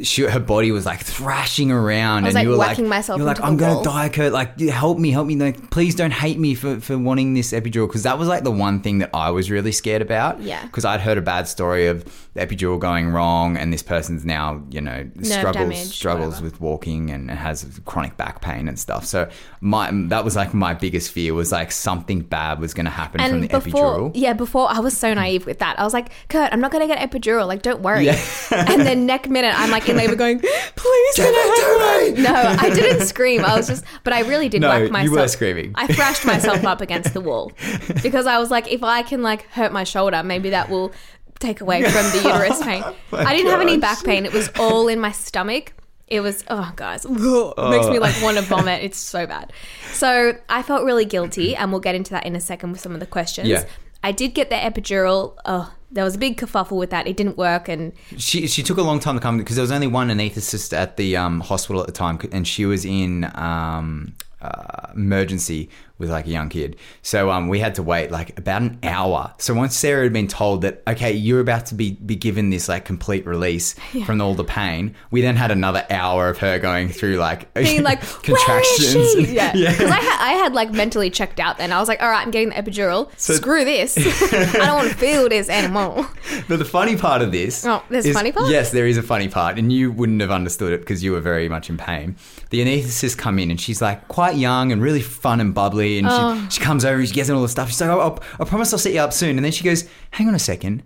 [0.02, 3.26] she, her body was like thrashing around, and like, you were whacking like, myself you're
[3.26, 4.32] like, I'm gonna wall." die, Kurt.
[4.32, 5.36] Like, help me, help me.
[5.36, 8.50] Like, please don't hate me for for wanting this epidural because that was like the
[8.50, 10.40] one thing that I was really scared about.
[10.40, 10.64] Yeah.
[10.66, 14.62] because I'd heard a bad story of the epidural going wrong, and this person's now,
[14.70, 16.44] you know, struggles damage, struggles whatever.
[16.44, 19.04] with walking and has chronic back pain and stuff.
[19.06, 19.28] So
[19.60, 23.20] my that was like my biggest fear was like something bad was going to happen
[23.20, 24.12] from the before, epidural.
[24.14, 25.78] yeah, before I was so naive with that.
[25.78, 27.46] I was like, Kurt, I'm not going to get epidural.
[27.46, 28.06] Like, don't worry.
[28.06, 28.20] Yeah.
[28.50, 32.22] and then next minute, I'm like in labor going, please, can I have one?
[32.22, 33.44] No, I didn't scream.
[33.44, 35.16] I was just, but I really did No, whack you myself.
[35.16, 35.72] were screaming.
[35.74, 37.52] I thrashed myself up against the wall
[38.02, 40.92] because I was like, if I can like hurt my shoulder, maybe that will
[41.38, 42.82] take away from the uterus pain.
[43.10, 43.96] my I didn't have any gosh.
[43.96, 44.24] back pain.
[44.24, 45.72] It was all in my stomach.
[46.08, 48.84] It was oh guys, it makes me like want to vomit.
[48.84, 49.52] It's so bad.
[49.92, 52.92] So I felt really guilty, and we'll get into that in a second with some
[52.94, 53.48] of the questions.
[53.48, 53.64] Yeah.
[54.06, 55.34] I did get the epidural.
[55.44, 57.08] Oh, there was a big kerfuffle with that.
[57.08, 59.72] It didn't work, and She she took a long time to come because there was
[59.72, 64.14] only one anaesthetist at the um, hospital at the time, and she was in um,
[64.40, 66.76] uh, emergency with like a young kid.
[67.02, 69.32] So um, we had to wait like about an hour.
[69.38, 72.68] So once Sarah had been told that okay, you're about to be be given this
[72.68, 73.74] like complete release
[74.06, 77.82] from all the pain, we then had another hour of her going through like being
[77.82, 78.94] like, contractions.
[78.94, 79.26] Where is she?
[79.36, 79.72] Yeah, yeah.
[79.72, 81.58] because I, ha- I had like mentally checked out.
[81.58, 83.10] Then I was like, all right, I'm getting the epidural.
[83.18, 83.96] So, Screw this.
[83.98, 86.08] I don't want to feel this anymore.
[86.48, 87.66] But the funny part of this.
[87.66, 88.50] Oh, there's a is- funny part?
[88.50, 91.20] Yes, there is a funny part, and you wouldn't have understood it because you were
[91.20, 92.16] very much in pain.
[92.50, 96.06] The anaesthetist come in, and she's like quite young and really fun and bubbly, and
[96.10, 96.46] Oh.
[96.50, 97.68] she, she comes over, and she gets in all the stuff.
[97.68, 99.36] She's like, oh, I'll, I promise I'll set you up soon.
[99.38, 100.82] And then she goes, hang on a second,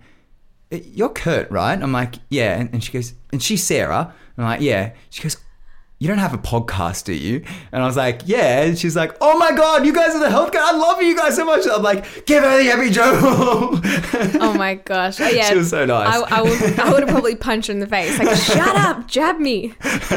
[0.72, 1.80] Uh, you're Kurt, right?
[1.82, 2.58] I'm like, yeah.
[2.60, 4.12] And, and she goes, and she's Sarah.
[4.38, 4.92] I'm like, yeah.
[5.10, 5.36] She goes.
[6.02, 7.44] You don't have a podcast, do you?
[7.72, 8.62] And I was like, yeah.
[8.62, 10.60] And she's like, oh my God, you guys are the health guy.
[10.66, 11.66] I love you guys so much.
[11.70, 14.40] I'm like, give her the epidural.
[14.40, 15.20] Oh my gosh.
[15.20, 15.48] Oh, yeah.
[15.48, 16.08] She was so nice.
[16.08, 18.18] I, I would I would have probably punched her in the face.
[18.18, 19.74] Like, shut up, jab me.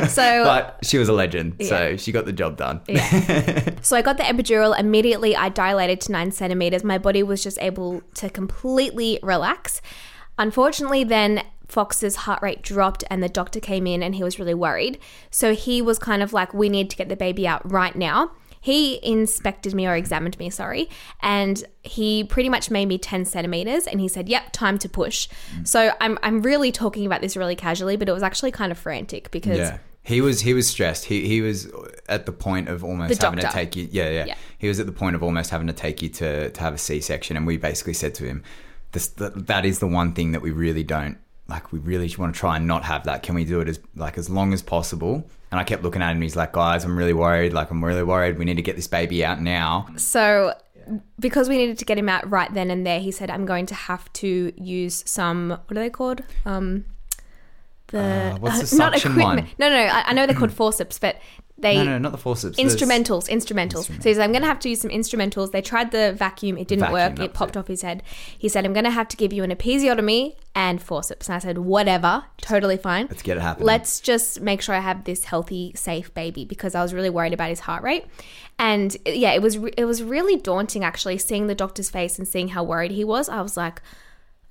[0.08, 2.82] So but she was a legend, so she got the job done.
[2.88, 3.70] Yeah.
[3.82, 4.78] so I got the epidural.
[4.78, 6.84] Immediately, I dilated to nine centimeters.
[6.84, 9.82] My body was just able to completely relax.
[10.38, 14.54] Unfortunately, then Fox's heart rate dropped, and the doctor came in and he was really
[14.54, 15.00] worried.
[15.32, 18.32] So he was kind of like, We need to get the baby out right now.
[18.62, 20.88] He inspected me or examined me, sorry,
[21.20, 25.28] and he pretty much made me 10 centimeters and he said, Yep, time to push.
[25.58, 25.68] Mm.
[25.68, 28.78] So I'm, I'm really talking about this really casually, but it was actually kind of
[28.78, 29.80] frantic because Yeah.
[30.06, 31.06] He was he was stressed.
[31.06, 31.72] He he was
[32.10, 33.88] at the point of almost The having to take you.
[33.90, 34.36] Yeah, yeah, Yeah.
[34.58, 36.78] He was at the point of almost having to take you to to have a
[36.78, 38.44] C section, and we basically said to him,
[38.92, 41.72] "This that is the one thing that we really don't like.
[41.72, 43.24] We really want to try and not have that.
[43.24, 46.12] Can we do it as like as long as possible?" And I kept looking at
[46.16, 46.22] him.
[46.22, 47.54] He's like, "Guys, I'm really worried.
[47.54, 48.38] Like, I'm really worried.
[48.40, 50.54] We need to get this baby out now." So,
[51.20, 53.66] because we needed to get him out right then and there, he said, "I'm going
[53.68, 55.50] to have to use some.
[55.50, 56.22] What are they called?
[56.46, 56.86] Um,
[57.88, 59.48] the Uh, what's the not suction equipment.
[59.48, 59.56] one?
[59.60, 59.92] No, no, no.
[59.92, 61.18] I, I know they're called forceps, but
[61.64, 62.58] they No, no, not the forceps.
[62.58, 63.86] the- instrumentals, instrumentals.
[63.86, 65.52] So he said, I'm going to have to use some instrumentals.
[65.52, 67.20] They tried the vacuum, it didn't work.
[67.20, 67.60] It popped it.
[67.60, 68.04] off his head.
[68.38, 71.28] He said, I'm going to have to give you an episiotomy and forceps.
[71.28, 73.08] And I said, whatever, totally fine.
[73.10, 73.66] Let's get it happening.
[73.66, 77.34] Let's just make sure I have this healthy, safe baby because I was really worried
[77.34, 78.06] about his heart rate.
[78.60, 82.28] And yeah, it was re- it was really daunting actually seeing the doctor's face and
[82.28, 83.28] seeing how worried he was.
[83.28, 83.82] I was like,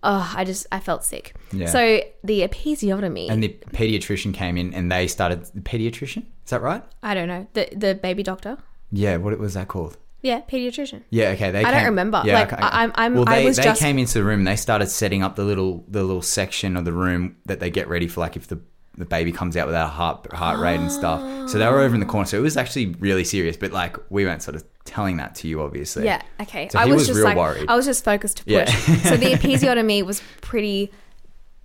[0.03, 1.35] oh, I just I felt sick.
[1.53, 1.66] Yeah.
[1.68, 5.44] So the episiotomy, And the pediatrician came in, and they started.
[5.55, 6.83] The pediatrician that right?
[7.03, 8.57] I don't know the the baby doctor.
[8.91, 9.17] Yeah.
[9.17, 9.97] What was that called?
[10.23, 11.03] Yeah, pediatrician.
[11.11, 11.51] Yeah, okay.
[11.51, 12.23] They I don't remember.
[12.25, 12.62] Yeah, Like, okay.
[12.62, 14.87] I- I'm- I'm- well, I was they just- came into the room and they started
[14.88, 18.21] setting up the little the little section of the room that they get ready for,
[18.21, 18.61] like if the
[18.99, 21.21] the baby comes out without a heart heart rate and stuff.
[21.51, 22.27] So they were over in the corner.
[22.27, 23.57] So it was actually really serious.
[23.57, 26.05] But like we weren't sort of telling that to you, obviously.
[26.05, 26.21] Yeah.
[26.41, 26.69] Okay.
[26.71, 27.65] So I was, was just real like, worried.
[27.69, 28.53] I was just focused to push.
[28.53, 28.67] Yeah.
[28.99, 30.93] so the episiotomy was pretty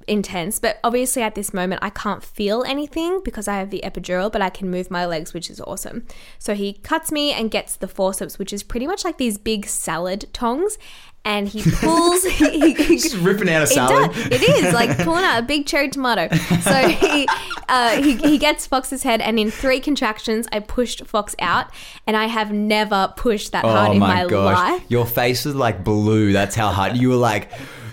[0.08, 4.32] intense, but obviously at this moment I can't feel anything because I have the epidural,
[4.32, 6.06] but I can move my legs, which is awesome.
[6.40, 9.66] So he cuts me and gets the forceps, which is pretty much like these big
[9.66, 10.78] salad tongs.
[11.26, 12.24] And he pulls.
[12.24, 14.12] he, he, Just ripping out a salad.
[14.16, 14.42] It does.
[14.44, 16.34] It is like pulling out a big cherry tomato.
[16.62, 17.28] So he,
[17.68, 21.68] uh, he he gets Fox's head, and in three contractions, I pushed Fox out,
[22.06, 24.56] and I have never pushed that hard Oh in my my gosh.
[24.56, 24.84] life.
[24.88, 26.32] Your face was like blue.
[26.32, 27.50] That's how hard you were like.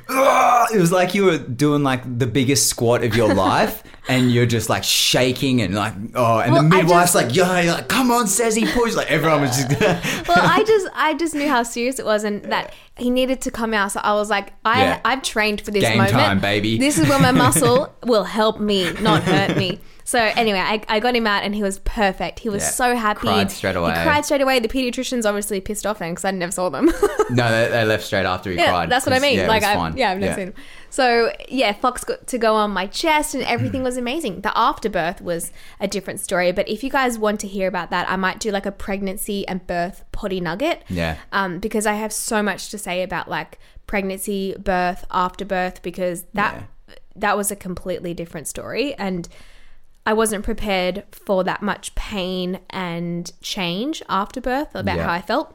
[0.09, 4.45] It was like you were doing like the biggest squat of your life and you're
[4.47, 8.11] just like shaking and like oh and Well, the midwife's just- like yeah like come
[8.11, 9.81] on says he push like everyone was just
[10.29, 13.51] well, I just I just knew how serious it was and that he needed to
[13.51, 13.90] come out.
[13.93, 15.01] So I was like, I Yeah.
[15.05, 16.12] I've trained for this Game moment.
[16.12, 16.79] time, baby.
[16.79, 19.81] This is where my muscle will help me, not hurt me.
[20.07, 22.40] So anyway, I, I got him out and he was perfect.
[22.40, 22.69] He was Yeah.
[22.69, 23.21] so happy.
[23.21, 23.95] Cried straight away.
[23.97, 24.61] He cried straight away.
[24.61, 26.87] The pediatrician's obviously pissed off then because I never saw them.
[27.31, 29.38] no they, they left straight after he yeah, cried that's what I mean.
[29.38, 29.97] yeah, like I fine.
[29.97, 30.55] yeah, I've never seen him.
[30.90, 34.40] So yeah, Fox got to go on my chest and everything was was amazing.
[34.40, 38.11] The afterbirth was a different story, but if you guys want to hear about that,
[38.11, 40.83] I might do like a pregnancy and birth potty nugget.
[40.88, 41.17] Yeah.
[41.33, 46.64] Um, because I have so much to say about like pregnancy, birth, afterbirth, because that
[47.17, 49.29] that was a completely different story and
[50.07, 55.05] I wasn't prepared for that much pain and change after birth about Yeah.
[55.07, 55.55] how I felt.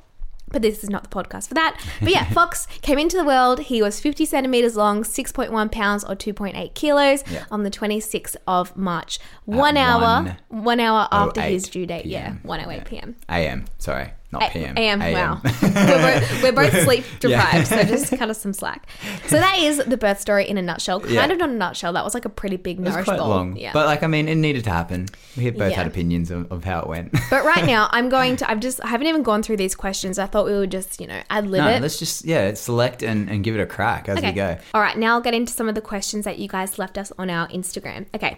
[0.51, 1.79] But this is not the podcast for that.
[1.99, 3.59] But yeah, Fox came into the world.
[3.59, 7.45] He was 50 centimeters long, 6.1 pounds or 2.8 kilos Yeah.
[7.51, 9.19] on the 26th of March.
[9.45, 12.07] One hour, one hour after his oh due date.
[12.07, 12.39] Yeah, PM.
[12.41, 13.15] 108 p.m.
[13.29, 13.65] AM.
[13.77, 14.77] Sorry, not A- PM.
[14.77, 15.41] AM, wow.
[15.63, 15.71] we're,
[16.19, 18.87] both, we're both sleep deprived, so just cut us some slack.
[19.27, 20.99] So that is the birth story in a nutshell.
[20.99, 21.25] Kind Yeah.
[21.25, 21.93] of not a nutshell.
[21.93, 23.29] That was like a pretty big It was nourish quite bowl.
[23.29, 23.71] long, Yeah.
[23.73, 25.07] but like I mean, it needed to happen.
[25.35, 25.77] We both Yeah.
[25.77, 27.11] had opinions of, of how it went.
[27.29, 28.49] But right now, I'm going to.
[28.49, 28.83] I've just.
[28.83, 30.17] I haven't even gone through these questions.
[30.19, 31.81] I thought we would just, you know, ad lib no, it.
[31.81, 34.57] let's just yeah, select and, and give it a crack as we go.
[34.73, 34.97] All right.
[34.97, 37.47] Now I'll get into some of the questions that you guys left us on our
[37.49, 38.05] Instagram.
[38.15, 38.37] Okay.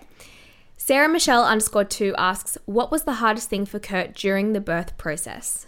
[0.77, 4.97] Sarah Michelle underscore two asks, "What was the hardest thing for Kurt during the birth
[4.97, 5.67] process?"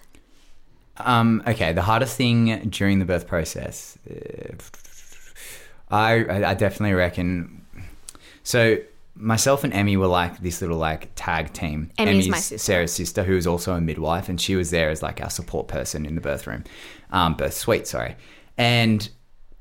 [0.98, 4.54] Um, okay, the hardest thing during the birth process, uh,
[5.90, 7.66] I I definitely reckon.
[8.44, 8.78] So
[9.16, 11.92] myself and Emmy were like this little like tag team.
[11.98, 12.58] Emmy's my sister.
[12.58, 15.68] Sarah's sister, who is also a midwife, and she was there as like our support
[15.68, 16.64] person in the birth room,
[17.12, 17.88] um, birth suite.
[17.88, 18.16] Sorry,
[18.58, 19.10] and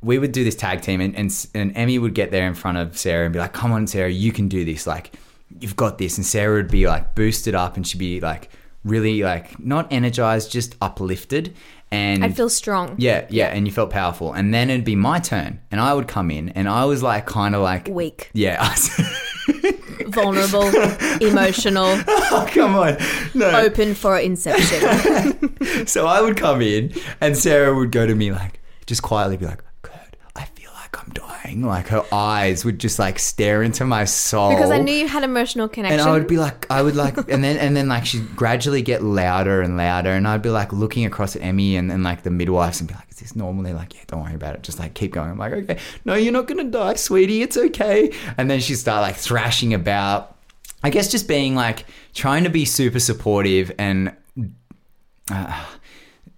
[0.03, 2.79] we would do this tag team, and, and and Emmy would get there in front
[2.79, 4.87] of Sarah and be like, "Come on, Sarah, you can do this.
[4.87, 5.15] Like,
[5.61, 8.51] you've got this." And Sarah would be like boosted up, and she'd be like
[8.85, 11.55] really like not energized, just uplifted.
[11.91, 12.95] And I'd feel strong.
[12.97, 14.33] yeah, yeah, and you felt powerful.
[14.33, 17.27] And then it'd be my turn, and I would come in, and I was like,
[17.27, 18.75] kind of like, Weak, yeah,
[20.07, 20.63] vulnerable,
[21.21, 22.97] emotional, oh, come on,
[23.35, 23.51] no.
[23.61, 25.49] open for inception.
[25.87, 29.47] So I would come in, and Sarah would go to me like, just quietly be
[29.47, 31.32] like, Kurt, I feel like I'm dying.
[31.61, 34.51] Like her eyes would just like stare into my soul.
[34.51, 36.01] Because I knew you had emotional connection.
[36.01, 38.81] and I would be like, I would like, and then and then like she'd gradually
[38.81, 42.23] get louder and louder, and I'd be like looking across at Emmy and then like
[42.23, 43.63] the midwives and be like, is this normal?
[43.63, 45.31] They're like, yeah, don't worry about it, just like keep going.
[45.31, 48.13] I'm like, okay, no, you're not gonna die, sweetie, it's okay.
[48.39, 50.37] And then she'd start like thrashing about.
[50.85, 54.17] I guess just being like trying to be super supportive and
[55.31, 55.65] uh,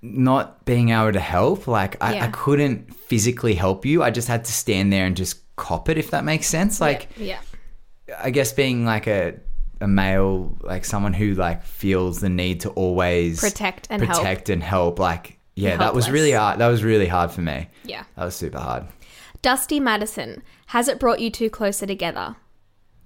[0.04, 1.66] not being able to help.
[1.66, 4.02] Like I, I couldn't physically help you.
[4.02, 6.80] I just had to stand there and just cop it, if that makes sense.
[6.80, 7.40] Like yeah.
[8.18, 9.34] I guess being like a
[9.80, 14.18] a male, like someone who like feels the need to always Protect and help.
[14.18, 14.98] protect and help.
[14.98, 16.58] Like yeah, that was really hard.
[16.60, 17.68] That was really hard for me.
[17.84, 18.04] Yeah.
[18.16, 18.84] That was super hard.
[19.42, 22.36] Dusty Madison, has it brought you two closer together?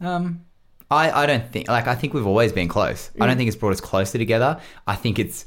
[0.01, 0.45] Um,
[0.91, 3.11] I, I don't think like I think we've always been close.
[3.21, 3.39] I don't Mm.
[3.39, 4.61] think it's brought us closer together.
[4.87, 5.45] I think it's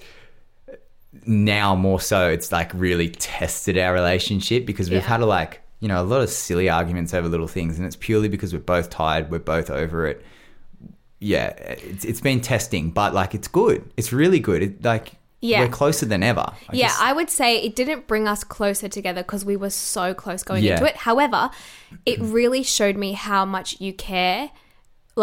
[1.26, 2.30] now more so.
[2.30, 5.08] It's like really tested our relationship because we've Yeah.
[5.08, 7.95] had a like you know a lot of silly arguments over little things, and it's
[7.95, 9.30] purely because we're both tired.
[9.32, 10.24] We're both over it.
[11.19, 13.89] Yeah, it's it's been testing, but like it's good.
[13.97, 14.63] It's really good.
[14.63, 15.62] It, like Yeah.
[15.62, 16.41] we're closer than ever.
[16.47, 19.69] I yeah, just- I would say it didn't bring us closer together because we were
[19.71, 20.74] so close going Yeah.
[20.74, 20.95] into it.
[20.97, 21.50] However,
[22.06, 24.52] it really showed me how much you care.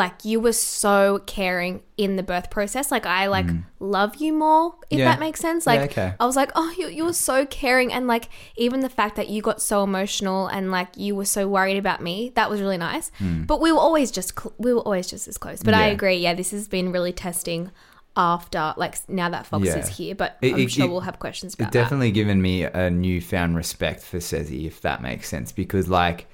[0.04, 2.90] Like you were so caring in the birth process.
[2.90, 3.48] Like I like
[3.80, 5.00] love you more, if Mm.
[5.00, 5.04] Yeah.
[5.10, 5.66] that makes sense.
[5.66, 6.14] Like okay.
[6.18, 9.28] I was like, oh, you you were so caring, and like even the fact that
[9.28, 12.78] you got so emotional and like you were so worried about me, that was really
[12.78, 13.10] nice.
[13.50, 15.62] But we were always just cl- we were always just as close.
[15.62, 15.94] But I Hmm.
[15.96, 16.16] Agree.
[16.16, 17.70] Yeah, this has been really testing
[18.16, 19.78] after like now that Fox Yeah.
[19.78, 20.14] is here.
[20.14, 21.82] But It- I'm it- sure it- we'll have questions about It's that.
[21.82, 25.52] definitely given me a newfound respect for Sezi, if that makes sense.
[25.52, 26.26] Because like,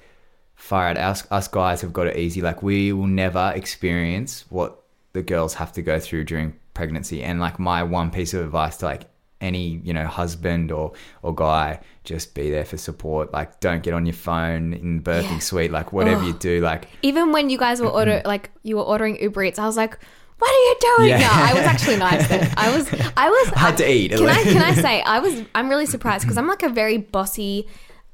[0.65, 2.41] far out, us, us guys have got it easy.
[2.41, 4.81] Like, we will never experience what
[5.13, 7.21] the girls have to go through during pregnancy.
[7.23, 9.03] And like, my one piece of advice to like
[9.41, 13.31] any you know husband or or guy, just be there for support.
[13.31, 15.39] Like, don't get on your phone in the birthing Yeah.
[15.49, 15.71] suite.
[15.71, 16.27] Like, whatever Ugh.
[16.27, 16.87] you do, like.
[17.03, 19.93] Even when you guys were order like you were ordering Uber Eats, I was like,
[20.39, 21.19] "What are you doing?" Yeah.
[21.19, 22.51] now?" I was actually nice then.
[22.57, 23.53] I was, I was.
[23.53, 24.41] I had to eat, Can I?
[24.43, 25.33] Can I say I was?
[25.53, 27.67] I'm really surprised because I'm like a very bossy,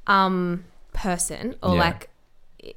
[0.06, 1.80] um, person or Yeah.
[1.80, 2.08] like,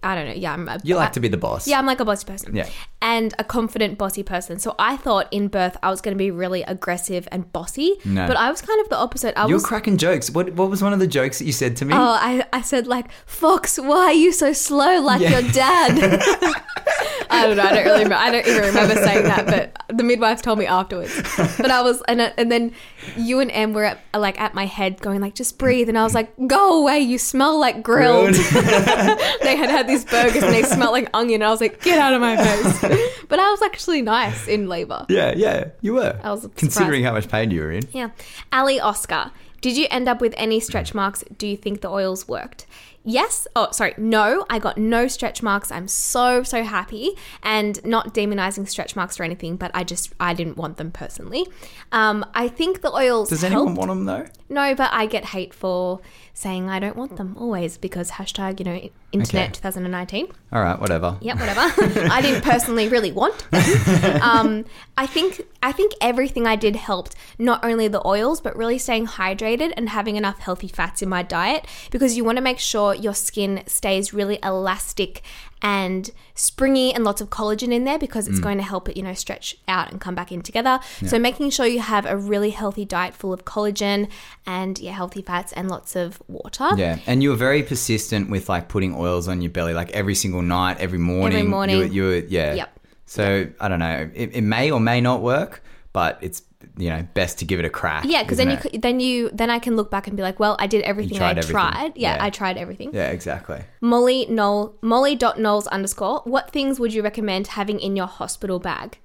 [0.02, 0.34] I don't know.
[0.34, 0.68] Yeah, I'm.
[0.68, 1.68] A, You like to be the boss.
[1.68, 2.56] Yeah, I'm like a bossy person.
[2.56, 2.68] Yeah.
[3.02, 4.58] And a confident, bossy person.
[4.58, 7.96] So I thought in birth I was going to be really aggressive and bossy.
[8.04, 8.26] No.
[8.26, 9.38] But I was kind of the opposite.
[9.38, 9.66] I You were was.
[9.66, 10.32] cracking jokes.
[10.32, 11.94] What what was one of the jokes that you said to me?
[11.94, 15.40] Oh, I, I said like, Fox, why are you so slow like Yeah.
[15.40, 15.92] your dad?
[17.30, 17.64] I don't know.
[17.64, 18.04] I don't really.
[18.04, 21.14] Remember, I don't even remember saying that, but the midwife told me afterwards.
[21.58, 22.74] But I was, and and then
[23.18, 26.04] you and Em were at, like at my head, going like, just breathe, and I
[26.04, 28.34] was like, go away, you smell like grilled.
[29.42, 32.14] they had had these burgers and they smelled like onion, I was like, get out
[32.14, 33.12] of my face.
[33.28, 35.06] But I was actually nice in labor.
[35.10, 36.20] yeah, yeah, you were.
[36.24, 37.06] I was considering surprised.
[37.06, 37.84] how much pain you were in.
[37.92, 38.10] Yeah.
[38.54, 39.32] Ali Oscar.
[39.62, 41.24] Did you end up with any stretch marks?
[41.40, 42.68] Do you think the oils worked?
[43.06, 43.48] Yes.
[43.56, 43.94] Oh, sorry.
[43.98, 45.72] No, I got no stretch marks.
[45.72, 47.12] I'm so, so happy
[47.44, 51.46] and not demonizing stretch marks or anything, but I just, I didn't want them personally.
[51.92, 53.30] Um, I think the oils.
[53.30, 53.78] Does anyone helped.
[53.78, 54.26] want them though?
[54.50, 56.02] No, but I get hate for
[56.34, 59.54] saying I don't want them always because hashtag, you know, internet Okay.
[59.54, 60.28] 2019.
[60.52, 61.18] All right, whatever.
[61.22, 61.62] Yeah, whatever.
[62.12, 64.22] I didn't personally really want them.
[64.26, 64.66] Um,
[64.98, 67.16] I think I think everything I did helped.
[67.38, 71.22] Not only the oils, but really staying hydrated and having enough healthy fats in my
[71.22, 75.22] diet because you want to make sure your skin stays really elastic
[75.62, 78.32] and springy and lots of collagen in there because Mm.
[78.32, 80.80] it's going to help it, you know, stretch out and come back in together.
[81.06, 84.10] So making sure you have a really healthy diet full of collagen
[84.46, 86.70] and yeah, healthy fats and lots of water.
[86.76, 90.16] Yeah, and you were very persistent with like putting oils on your belly, like every
[90.16, 91.40] single night, every morning.
[91.40, 91.78] Every morning.
[91.78, 92.54] You were, you were yeah.
[92.56, 92.80] Yep.
[93.08, 94.10] So I don't know.
[94.14, 96.42] It, it may or may not work, but it's
[96.78, 98.04] you know best to give it a crack.
[98.06, 98.62] Yeah, because then you it?
[98.62, 101.18] could- then you then I can look back and be like, well, I did everything
[101.18, 101.52] tried I everything.
[101.52, 101.92] tried.
[101.96, 102.24] Yeah, Yeah.
[102.26, 102.90] I tried everything.
[102.94, 103.62] Yeah, exactly.
[103.82, 106.22] Molly Knoll Molly dot Knowles underscore.
[106.26, 108.98] What things would you recommend having in your hospital bag?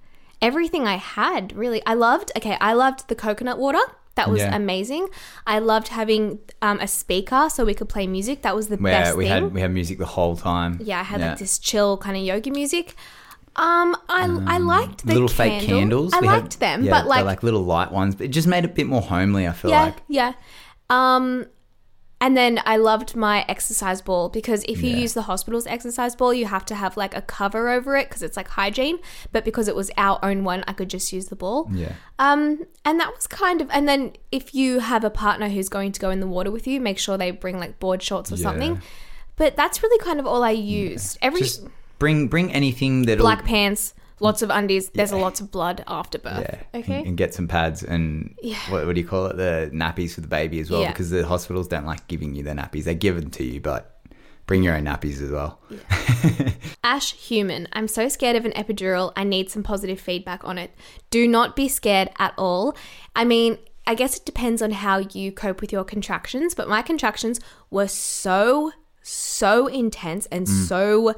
[0.43, 1.83] Everything I had really.
[1.87, 2.33] I loved.
[2.37, 3.81] Okay, I loved the coconut water.
[4.17, 4.55] That was Yeah.
[4.57, 5.07] amazing.
[5.47, 8.43] I loved having um, a speaker so we could play music.
[8.43, 9.33] That was the Where best we thing.
[9.45, 10.79] had we had music the whole time.
[10.83, 12.95] yeah, I had like this chill kind of yoga music.
[13.61, 15.59] Um, I I liked the little candle.
[15.61, 16.13] fake candles.
[16.15, 18.15] I We liked them, yeah, but they're like like little light ones.
[18.15, 19.47] But it just made it a bit more homely.
[19.47, 19.97] I feel yeah, like.
[20.09, 20.33] yeah.
[20.89, 21.47] Um,
[22.23, 24.97] and then I loved my exercise ball because if you Yeah.
[24.99, 28.23] use the hospital's exercise ball, you have to have like a cover over it because
[28.23, 28.99] it's like hygiene.
[29.33, 31.69] But because it was our own one, I could just use the ball.
[31.73, 31.93] Yeah.
[32.19, 33.69] Um, and that was kind of.
[33.71, 36.67] And then if you have a partner who's going to go in the water with
[36.67, 38.43] you, make sure they bring like board shorts or Yeah.
[38.43, 38.83] something.
[39.37, 41.17] But that's really kind of all I used.
[41.23, 41.63] Every Just
[42.01, 44.89] bring bring anything that black pants, lots of undies.
[44.91, 46.47] There's a lots of blood after birth.
[46.49, 46.81] Yeah.
[46.81, 46.99] Okay.
[46.99, 48.59] And, and get some pads and Yeah.
[48.69, 49.37] what, what do you call it?
[49.37, 50.91] The nappies for the baby as well, Yeah.
[50.91, 52.85] because the hospitals don't like giving you the nappies.
[52.85, 54.01] They give them to you, but
[54.47, 55.61] bring your own nappies as well.
[56.85, 59.13] Ash Human, I'm so scared of an epidural.
[59.15, 60.73] I need some positive feedback on it.
[61.11, 62.75] Do not be scared at all.
[63.15, 66.83] I mean, I guess it depends on how you cope with your contractions, but my
[66.83, 70.67] contractions were so, so intense and mm.
[70.67, 71.15] so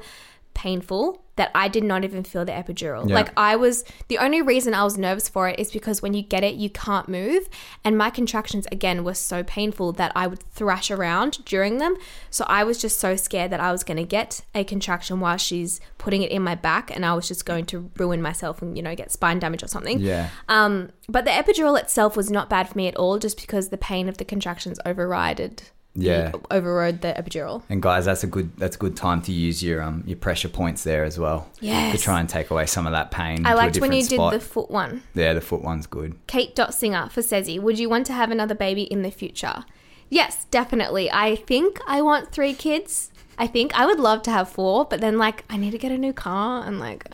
[0.53, 3.09] painful that I did not even feel the epidural.
[3.09, 3.15] Yeah.
[3.15, 6.21] Like I was the only reason I was nervous for it is because when you
[6.21, 7.49] get it, you can't move,
[7.83, 11.95] and my contractions again were so painful that I would thrash around during them.
[12.29, 15.37] So I was just so scared that I was going to get a contraction while
[15.37, 18.77] she's putting it in my back, and I was just going to ruin myself and
[18.77, 19.99] you know get spine damage or something.
[19.99, 20.29] Yeah.
[20.49, 23.77] Um, but the epidural itself was not bad for me at all, just because the
[23.77, 25.63] pain of the contractions overrided.
[25.95, 26.31] Yeah.
[26.49, 27.61] overrode the epidural.
[27.69, 30.49] And guys, that's a good that's a good time to use your um your pressure
[30.49, 31.47] points there as well.
[31.61, 31.95] Yes.
[31.95, 33.45] To try and take away some of that pain.
[33.45, 34.31] I liked when you spot.
[34.31, 35.03] did the foot one.
[35.13, 36.15] Yeah, the foot one's good.
[36.27, 39.65] Kate Dot Singer for Sezi, would you want to have another baby in the future?
[40.09, 41.11] Yes, definitely.
[41.11, 43.11] I think I want three kids.
[43.37, 45.91] I think I would love to have four, but then like I need to get
[45.91, 47.07] a new car and like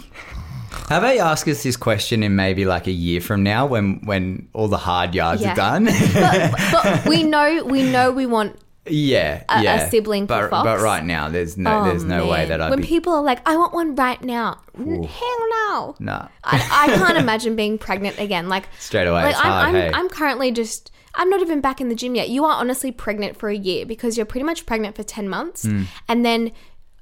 [0.89, 4.01] How about you ask us this question in maybe like a year from now when
[4.05, 5.51] when all the hard yards Yeah.
[5.51, 5.85] are done?
[6.13, 8.55] but, but we know we know we want
[8.89, 9.89] yeah, A- a yeah.
[9.89, 10.65] sibling for but, Fox?
[10.65, 12.49] But right now, there's no Oh, there's no way man.
[12.49, 12.87] that I'd when be.
[12.87, 14.59] people are like, I want one right now.
[14.77, 15.03] N- Ooh.
[15.03, 15.95] Hell no.
[15.99, 18.49] nah, I, I can't imagine being pregnant again.
[18.49, 19.23] Like straight away.
[19.23, 19.67] like it's I'm, hard.
[19.67, 22.29] I'm, hey, I'm currently just I'm not even back in the gym yet.
[22.29, 25.63] You are honestly pregnant for a year because you're pretty much pregnant for 10 months.
[25.63, 25.83] Hmm.
[26.07, 26.51] And then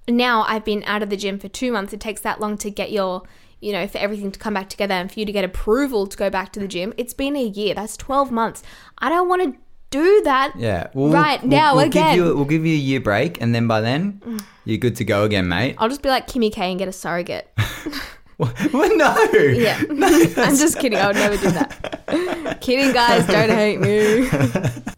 [0.08, 1.93] now I've been out of the gym for 2 months.
[1.93, 3.23] It takes that long to get your
[3.60, 6.15] you know, for everything to come back together and for you to get approval to
[6.15, 6.93] go back to the gym.
[6.95, 7.73] It's been a year.
[7.73, 8.62] That's 12 months.
[9.00, 10.54] I don't want to do that.
[10.58, 10.88] yeah.
[10.93, 12.15] Well, right we'll, now we'll again.
[12.15, 14.21] Give you, we'll give you a year break, and then by then
[14.65, 15.76] you're good to go again, mate.
[15.78, 17.52] I'll just be like Kimmy K and get a surrogate.
[18.38, 18.52] well,
[18.97, 19.15] no.
[19.34, 19.82] Yeah.
[19.89, 21.00] I'm just kidding.
[21.00, 22.58] I would never do that.
[22.62, 23.26] kidding, guys.
[23.26, 24.28] Don't hate me.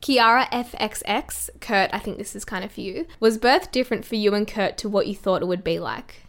[0.01, 3.05] Kiara FXX, Kurt, I think this is kind of for you.
[3.19, 6.23] Was birth different for you and Kurt to what you thought it would be like?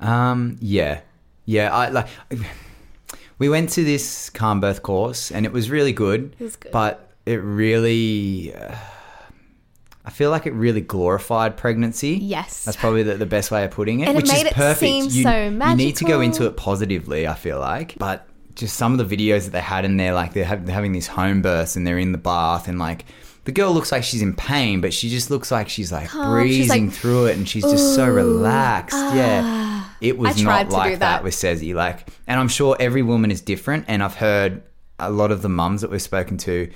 [0.00, 0.56] Um.
[0.60, 1.00] Yeah.
[1.44, 1.72] Yeah.
[1.72, 2.08] I like.
[3.38, 6.36] We went to this calm birth course, and it was really good.
[6.38, 6.72] It was good.
[6.72, 8.54] But it really.
[8.54, 8.74] Uh,
[10.04, 12.18] I feel like it really glorified pregnancy.
[12.20, 12.64] Yes.
[12.64, 14.08] That's probably the, the best way of putting it.
[14.08, 14.80] And it which made is it perfect.
[14.80, 17.28] seem you, so You need to go into it positively.
[17.28, 20.32] I feel like, but just some of the videos that they had in there, like
[20.32, 23.04] they're, have, they're having these home births and they're in the bath, and like
[23.44, 26.46] the girl looks like she's in pain, but she just looks like she's like Calm.
[26.46, 28.96] She's breezing like, through it, and she's just so relaxed.
[28.96, 29.71] yeah,
[30.02, 30.98] it was not like that.
[30.98, 31.24] that.
[31.24, 31.74] with Sezi.
[31.74, 34.62] Like, and I'm sure every woman is different, and I've heard
[34.98, 36.70] a lot of the mums that we've spoken to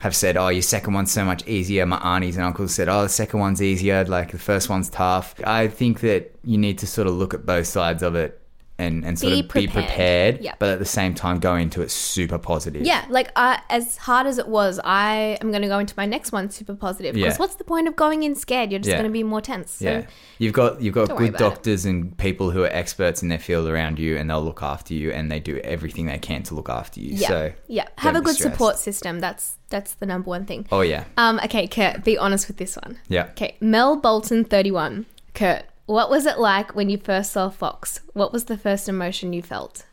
[0.00, 3.02] have said, "Oh, your second one's so much easier." My aunties and uncles said, "Oh,
[3.04, 4.04] the second one's easier.
[4.04, 7.46] Like the first one's tough." I think that you need to sort of look at
[7.46, 8.41] both sides of it
[8.78, 9.72] and and sort Be of be prepared.
[9.72, 10.56] prepared, Yep.
[10.58, 12.82] but at the same time go into it super positive.
[12.82, 16.06] Yeah, like uh, as hard as it was, I am going to go into my
[16.06, 17.14] next one super positive.
[17.14, 17.38] Because Yeah.
[17.38, 18.70] what's the point of going in scared?
[18.72, 18.96] You're just Yeah.
[18.98, 19.72] going to be more tense.
[19.72, 20.06] So, Yeah,
[20.38, 21.38] you've got you've got good about it.
[21.38, 24.94] doctors and people who are experts in their field around you, and they'll look after
[24.94, 27.14] you, and they do everything they can to look after you.
[27.16, 27.84] yeah, So yeah.
[27.98, 28.52] Have a good stressed.
[28.54, 29.20] support system.
[29.20, 30.66] That's that's the number one thing.
[30.72, 32.98] Oh yeah, Um, okay, Kurt, be honest with this one.
[33.08, 33.28] yeah.
[33.32, 35.06] Okay, Mel Bolton, 31.
[35.34, 38.00] Kurt, what was it like when you first saw Fox?
[38.12, 39.84] What was the first emotion you felt?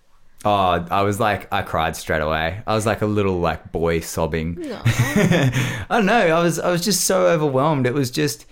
[0.45, 2.61] Oh, I was like, I cried straight away.
[2.65, 4.57] I was like a little like boy sobbing.
[4.71, 6.13] I don't know.
[6.13, 7.85] I was I was just so overwhelmed.
[7.85, 8.45] It was just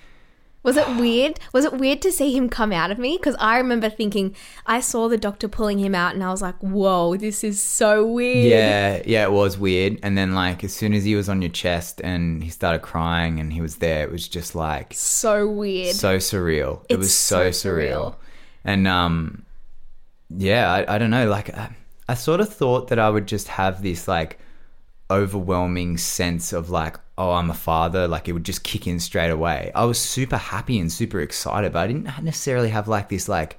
[0.68, 1.40] Was it weird?
[1.54, 3.16] Was it weird to see him come out of me?
[3.16, 6.58] Because I remember thinking, I saw the doctor pulling him out and I was like,
[6.60, 8.46] whoa, this is so weird.
[8.52, 9.24] yeah, yeah.
[9.24, 9.98] It was weird.
[10.04, 13.40] And then like as soon as he was on your chest and he started crying
[13.40, 15.96] and he was there, it was just like So weird.
[15.96, 16.84] so surreal.
[16.90, 17.90] it was so, so surreal.
[17.90, 18.16] surreal.
[18.66, 19.46] And um,
[20.30, 21.30] yeah, I, I don't know.
[21.30, 21.70] Like I,
[22.10, 24.38] I sort of thought that I would just have this like
[25.10, 28.08] overwhelming sense of like, oh, I'm a father.
[28.08, 29.72] Like it would just kick in straight away.
[29.74, 33.58] I was super happy and super excited, but I didn't necessarily have like this like,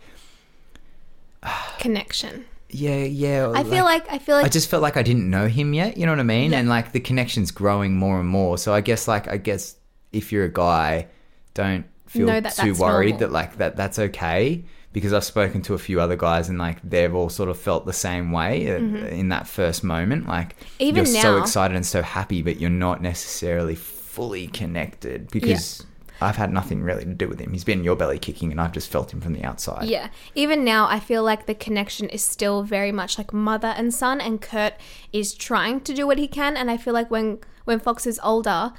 [1.79, 2.45] Connection.
[2.69, 3.53] yeah, yeah.
[3.55, 5.97] I feel like, I feel like I just felt like I didn't know him yet.
[5.97, 6.53] You know what I mean?
[6.53, 8.59] And like the connection's growing more and more.
[8.59, 9.77] So I guess like I guess
[10.13, 11.09] if you're a guy,
[11.55, 13.29] don't feel that too worried normal.
[13.29, 14.65] that like that that's okay.
[14.93, 17.87] Because I've spoken to a few other guys and like they've all sort of felt
[17.87, 20.27] the same way uh in that first moment.
[20.27, 20.83] Like Mm-hmm.
[20.83, 25.85] Even you're so excited and so happy, but you're not necessarily fully connected because
[26.21, 27.53] I've had nothing really to do with him.
[27.53, 29.89] He's been your belly kicking, and I've just felt him from the outside.
[29.89, 30.09] Yeah.
[30.35, 34.21] Even now, I feel like the connection is still very much like mother and son,
[34.21, 34.75] and Kurt
[35.13, 36.57] is trying to do what he can.
[36.57, 38.73] And I feel like when when Fox is older,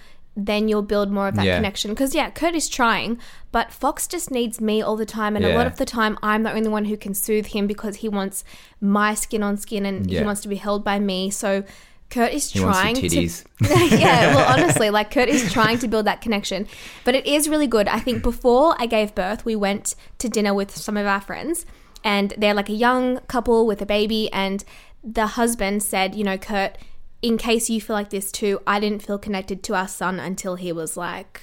[0.45, 1.55] then you'll build more of that Yeah.
[1.57, 1.91] connection.
[1.91, 3.19] Because yeah, Kurt is trying,
[3.51, 6.43] but Fox just needs me all the time, and a lot of the time, I'm
[6.43, 8.43] the only one who can soothe him because he wants
[8.81, 11.29] my skin on skin, and he wants to be held by me.
[11.29, 11.63] So.
[12.09, 13.07] Kurt is He trying to
[13.61, 16.67] yeah, well, honestly, like Kurt is trying to build that connection,
[17.05, 17.87] but it is really good.
[17.87, 21.67] I think before I gave birth, we went to dinner with some of our friends,
[22.03, 24.63] and they're like a young couple with a baby, and
[25.03, 26.79] the husband said, you know, Kurt,
[27.21, 30.55] in case you feel like this too, I didn't feel connected to our son until
[30.55, 31.41] he was like.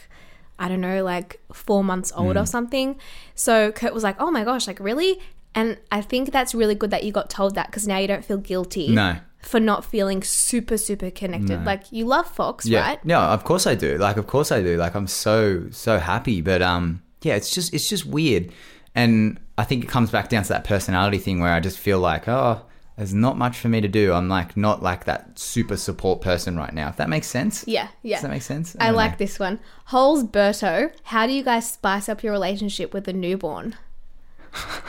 [0.58, 2.42] I don't know, like four months old Hmm.
[2.42, 2.96] or something.
[3.34, 5.20] So Kurt was like, "Oh my gosh, like really?"
[5.54, 8.24] And I think that's really good that you got told that because now you don't
[8.24, 9.16] feel guilty No.
[9.42, 11.66] for not feeling super super connected.
[11.66, 13.04] Like you love Fox, right?
[13.04, 13.98] No, of course I do.
[13.98, 14.78] Like, of course I do.
[14.78, 16.40] Like, I'm so so happy.
[16.40, 18.50] But um, yeah, it's just it's just weird,
[18.94, 21.98] and I think it comes back down to that personality thing where I just feel
[21.98, 22.62] like, oh,
[22.96, 24.12] there's not much for me to do.
[24.12, 26.88] I'm like not like that super support person right now.
[26.88, 27.64] If that makes sense.
[27.66, 28.16] Yeah, yeah.
[28.16, 28.74] Does that make sense?
[28.80, 29.16] I don't like know.
[29.18, 29.60] this one.
[29.86, 33.76] Holes Berto, how do you guys spice up your relationship with a newborn?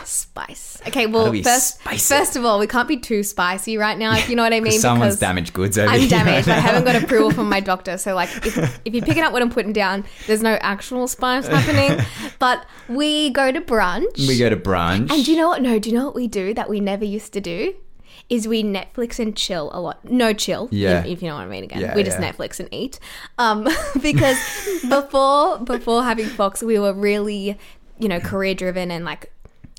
[0.06, 0.82] Spice.
[0.88, 4.30] Okay, well, we first, first of all, we can't be too spicy right now, if
[4.30, 4.72] you know what I mean.
[4.80, 6.48] Someone's because damaged goods over I'm damaged.
[6.48, 7.98] I haven't got approval from my doctor.
[7.98, 11.48] So, like, if, if you're picking up what I'm putting down, there's no actual spice
[11.48, 12.06] happening.
[12.40, 14.28] But we go to brunch.
[14.28, 15.12] we go to brunch.
[15.12, 15.62] And do you know what?
[15.62, 17.74] No, do you know what we do that we never used to do?
[18.30, 20.04] Is we Netflix and chill a lot.
[20.04, 21.00] No chill, Yeah.
[21.00, 21.64] if, if you know what I mean.
[21.64, 22.32] Again, Yeah, we just yeah.
[22.32, 23.00] Netflix and eat.
[23.38, 23.64] Um,
[24.02, 24.38] because
[24.90, 27.58] before before having Fox, we were really,
[28.00, 29.32] you know, career driven and like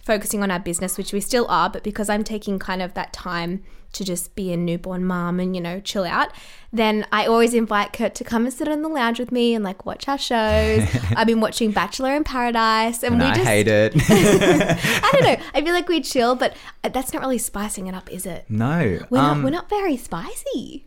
[0.02, 1.68] focusing on our business, which we still are.
[1.68, 3.62] But because I'm taking kind of that time
[3.92, 6.30] to just be a newborn mom and you know chill out,
[6.72, 9.64] then I always invite Kurt to come and sit on the lounge with me and
[9.64, 10.86] like watch our shows.
[11.16, 13.92] I've been watching Bachelor in Paradise, and, and we I just hate it.
[14.08, 15.44] I don't know.
[15.54, 18.44] I feel like we chill, but that's not really spicing it up, is it?
[18.48, 20.86] no, We're, um, not, we're not very spicy.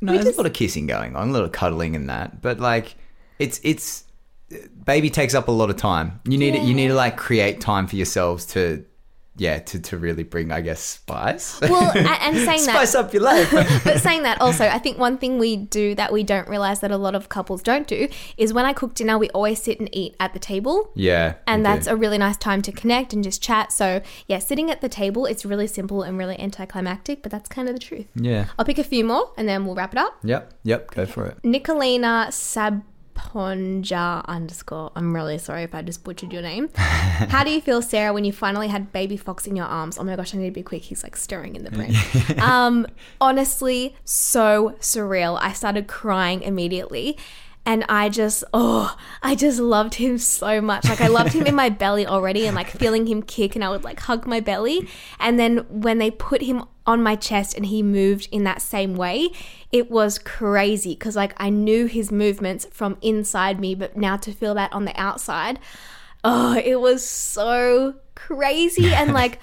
[0.00, 2.42] No, there's a lot of kissing going on, a lot of cuddling and that.
[2.42, 2.96] But like,
[3.38, 4.04] it's it's
[4.84, 6.20] baby takes up a lot of time.
[6.24, 8.84] You need to you need to like create time for yourselves to,
[9.38, 11.60] yeah, to to really bring, I guess, spice.
[11.60, 13.50] Well, and saying that, spice up your life.
[13.84, 16.90] but saying that also, I think one thing we do that we don't realize that
[16.90, 19.88] a lot of couples don't do is when I cook dinner, we always sit and
[19.94, 20.90] eat at the table.
[20.94, 21.92] yeah, And that's do.
[21.92, 23.72] a really nice time to connect and just chat.
[23.72, 27.68] So, yeah, sitting at the table, it's really simple and really anticlimactic, but that's kind
[27.68, 28.06] of the truth.
[28.14, 28.46] yeah.
[28.58, 30.16] I'll pick a few more and then we'll wrap it up.
[30.24, 30.90] Yep, yep.
[30.92, 31.42] Go for it.
[31.42, 32.32] Nicolina
[33.16, 34.92] Sabponja underscore.
[34.94, 36.68] I'm really sorry if I just butchered your name.
[36.76, 39.98] How do you feel, Sarah, when you finally had baby Fox in your arms?
[39.98, 40.82] Oh my gosh, I need to be quick.
[40.82, 41.94] He's like stirring in the brain.
[42.38, 42.86] um,
[43.20, 45.38] honestly, so surreal.
[45.40, 47.16] I started crying immediately.
[47.68, 50.88] And I just, oh, I just loved him so much.
[50.88, 53.70] Like, I loved him in my belly already and like feeling him kick, and I
[53.70, 54.88] would like hug my belly.
[55.18, 58.94] And then when they put him on my chest and he moved in that same
[58.94, 59.30] way,
[59.72, 64.32] it was crazy because like I knew his movements from inside me, but now to
[64.32, 65.58] feel that on the outside,
[66.24, 68.92] oh, it was so crazy.
[68.94, 69.40] And like,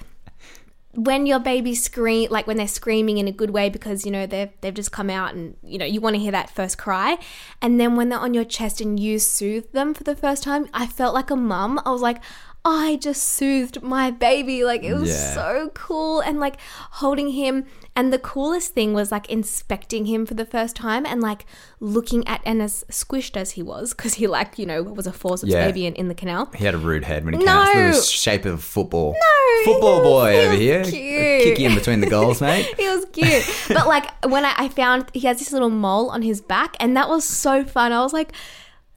[0.96, 4.26] when your baby scream like when they're screaming in a good way because you know
[4.26, 7.18] they've they've just come out and you know you want to hear that first cry
[7.60, 10.68] and then when they're on your chest and you soothe them for the first time
[10.72, 12.22] i felt like a mum i was like
[12.66, 15.34] i just soothed my baby like it was Yeah.
[15.34, 16.56] so cool and like
[16.92, 21.20] holding him and the coolest thing was like inspecting him for the first time and
[21.20, 21.44] like
[21.78, 25.12] looking at and as squished as he was because he like you know was a
[25.12, 25.66] forceps Yeah.
[25.66, 27.44] baby in, in the canal He had a rude head when he No.
[27.44, 27.76] came out.
[27.76, 29.12] It was the shape of a football.
[29.12, 30.84] No, Football boy he over was here.
[30.84, 31.42] cute.
[31.44, 32.66] Kick you in between the goals, mate.
[32.78, 33.44] he was cute.
[33.68, 36.96] But like when I, I found he has this little mole on his back, and
[36.96, 37.92] that was so fun.
[37.92, 38.32] I was like,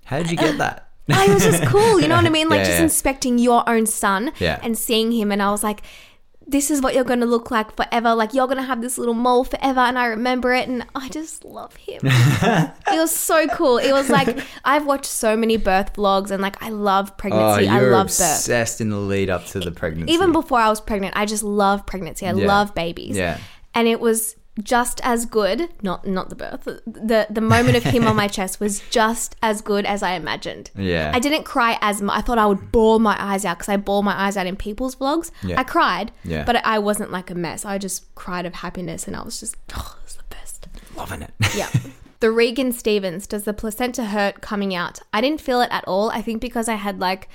[0.05, 0.86] How did you get that?
[1.11, 1.99] Oh, it was just cool.
[1.99, 2.49] You know what I mean?
[2.49, 2.83] Like Yeah, just yeah.
[2.83, 4.59] inspecting your own son Yeah.
[4.63, 5.81] and seeing him, and I was like.
[6.49, 8.15] This is what you're going to look like forever.
[8.15, 11.09] Like you're going to have this little mole forever, and I remember it, and I
[11.09, 11.99] just love him.
[12.05, 13.79] it was so cool.
[13.79, 17.67] It was like I've watched so many birth vlogs, and like I love Oh, pregnancy.
[17.67, 18.11] I you're love birth.
[18.21, 20.13] obsessed in the lead up to the pregnancy.
[20.13, 22.25] Even before I was pregnant, I just love pregnancy.
[22.25, 23.17] I love babies.
[23.17, 23.39] Yeah.
[23.73, 26.63] And it was just as good, not not the birth.
[26.85, 30.71] The the moment of him on my chest was just as good as I imagined.
[30.75, 31.11] Yeah.
[31.13, 32.17] I didn't cry as much.
[32.17, 34.55] I thought I would bawl my eyes out because I bawl my eyes out in
[34.55, 35.31] people's vlogs.
[35.43, 35.59] Yeah.
[35.59, 36.43] I cried, Yeah.
[36.43, 37.65] but I wasn't like a mess.
[37.65, 40.67] I just cried of happiness and I was just, oh, it was the best.
[40.95, 41.33] loving it.
[41.55, 41.69] Yeah.
[42.19, 44.99] the Regan Stevens, does the placenta hurt coming out?
[45.13, 46.09] I didn't feel it at all.
[46.09, 47.29] I think because I had like,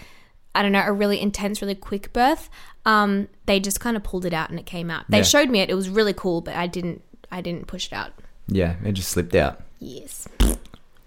[0.55, 2.51] I don't know, a really intense, really quick birth.
[2.85, 5.05] Um, they just kind of pulled it out and it came out.
[5.09, 5.23] They Yeah.
[5.23, 5.71] showed me it.
[5.71, 7.03] It was really cool, but I didn't.
[7.33, 8.13] I didn't push it out.
[8.47, 9.61] yeah, it just slipped out.
[9.81, 10.29] Yes.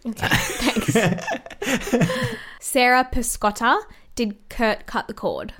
[0.05, 0.27] Okay.
[0.27, 1.25] Thanks.
[2.59, 3.81] Sarah Pescotta,
[4.15, 5.53] did Kurt cut the cord?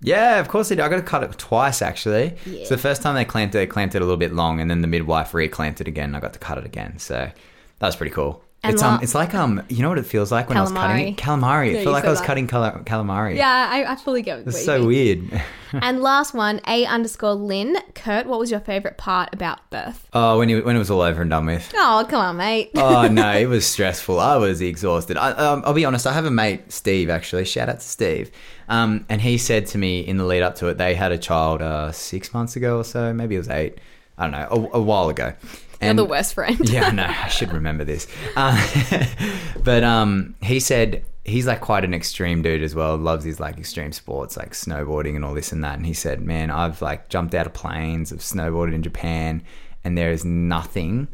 [0.00, 0.82] Yeah, of course he did.
[0.82, 2.34] I got to cut it twice actually.
[2.46, 2.64] Yeah.
[2.64, 4.70] So the first time they clamped it, they clamped it a little bit long, and
[4.70, 6.14] then the midwife re-clamped it again.
[6.14, 6.98] I got to cut it again.
[6.98, 7.30] So
[7.78, 8.42] that was pretty cool.
[8.62, 10.60] And it's um, la- it's like um, you know what it feels like when I
[10.60, 11.16] was cutting Calamari.
[11.16, 11.72] calamari.
[11.72, 12.26] Yeah, It felt like I was that.
[12.26, 13.36] cutting cala- calamari.
[13.36, 15.42] Yeah, I, I fully get it's so weird.
[15.72, 17.76] And last one, A underscore Lynn.
[17.94, 20.04] Kurt, what was your favorite part about birth?
[20.12, 21.72] oh, when it, when it was all over and done with.
[21.76, 22.72] Oh, come on, mate.
[22.74, 24.18] oh no, it was stressful.
[24.18, 25.16] I was exhausted.
[25.16, 26.08] I, um, I'll be honest.
[26.08, 27.08] I have a mate, Steve.
[27.08, 28.32] Actually, shout out to Steve.
[28.68, 31.18] Um, and he said to me in the lead up to it, they had a
[31.18, 33.12] child uh, six months ago or so.
[33.14, 33.78] Maybe it was eight.
[34.18, 35.34] I don't know, a, a while ago.
[35.80, 36.58] You're And the worst friend.
[36.68, 37.06] yeah, I know.
[37.06, 38.06] I should remember this.
[38.36, 39.06] Uh,
[39.64, 42.96] but um, he said he's like quite an extreme dude as well.
[42.96, 45.76] Loves his like extreme sports, like snowboarding and all this and that.
[45.76, 49.42] And he said, "Man, I've like jumped out of planes, I've snowboarded in Japan,
[49.84, 51.08] and there is nothing."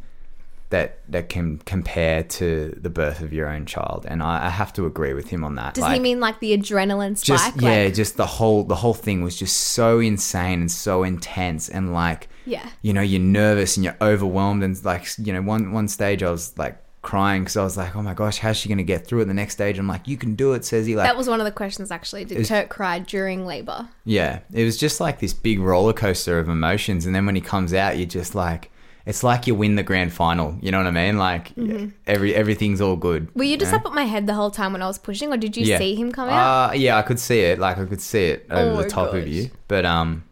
[0.70, 4.72] That, that can compare to the birth of your own child, and I, I have
[4.72, 5.74] to agree with him on that.
[5.74, 7.38] Does he mean like the adrenaline spike?
[7.38, 11.04] just yeah, Like, just the whole the whole thing was just so insane and so
[11.04, 12.68] intense, and like Yeah.
[12.82, 16.30] you know, you're nervous and you're overwhelmed, and like you know, one one stage I
[16.30, 19.20] was like crying because I was like, oh my gosh, how's she gonna get through
[19.20, 19.24] it?
[19.26, 20.96] The next stage, I'm like, you can do it, Sezi.
[20.96, 22.24] Like, that was one of the questions actually.
[22.24, 23.88] Did Is- Kurt cry during labor?
[24.04, 27.40] yeah, it was just like this big roller coaster of emotions, and then when he
[27.40, 28.70] comes out, you're just like.
[29.08, 30.58] It's like you win the grand final.
[30.60, 31.16] You know what I mean?
[31.16, 31.90] Like Mm-hmm.
[32.08, 33.32] every everything's all good.
[33.36, 33.78] Were you just know?
[33.78, 35.78] up at my head the whole time when I was pushing, or did you Yeah.
[35.78, 36.70] see him come out?
[36.70, 37.60] Uh, yeah, I could see it.
[37.60, 39.50] Like I could see it over Oh the top of you.
[39.68, 40.24] But um,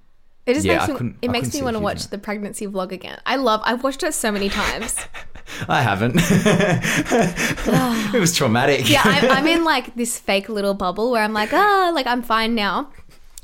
[0.47, 2.11] it just yeah, makes me, it makes me want to watch amount.
[2.11, 3.19] the pregnancy vlog again.
[3.25, 3.63] I love.
[3.65, 4.97] I've watched it so many times.
[5.69, 6.15] I haven't.
[8.15, 8.89] it was traumatic.
[8.89, 12.23] yeah, I'm, I'm in like this fake little bubble where I'm like, ah, like I'm
[12.23, 12.91] fine now.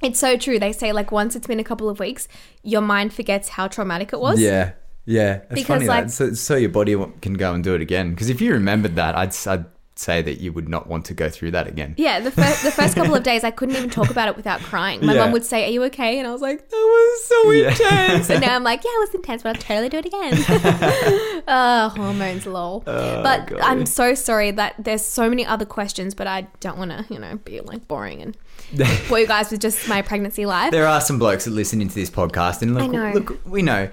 [0.02, 0.58] It's so true.
[0.58, 2.26] They say like once it's been a couple of weeks,
[2.62, 4.40] your mind forgets how traumatic it was.
[4.40, 4.72] Yeah,
[5.04, 5.36] yeah.
[5.36, 8.10] It's Because, funny like- that so, so your body can go and do it again.
[8.10, 9.64] Because if you remembered that, I'd I'd
[10.00, 11.94] say that you would not want to go through that again.
[11.98, 14.60] Yeah, the first the first couple of days I couldn't even talk about it without
[14.60, 15.04] crying.
[15.04, 15.20] My Yeah.
[15.24, 17.70] mum would say, "Are you okay?" And I was like, "That was so Yeah.
[17.70, 21.42] intense." And now I'm like, "Yeah, it was intense, but I'll totally do it again."
[21.46, 22.80] uh, hormones, lol.
[22.80, 23.60] but God.
[23.60, 27.18] I'm so sorry that there's so many other questions, but I don't want to, you
[27.18, 28.36] know, be like boring and
[29.08, 30.70] bore you guys with just my pregnancy life.
[30.70, 33.88] There are some blokes that listen into this podcast, and look, look, we know.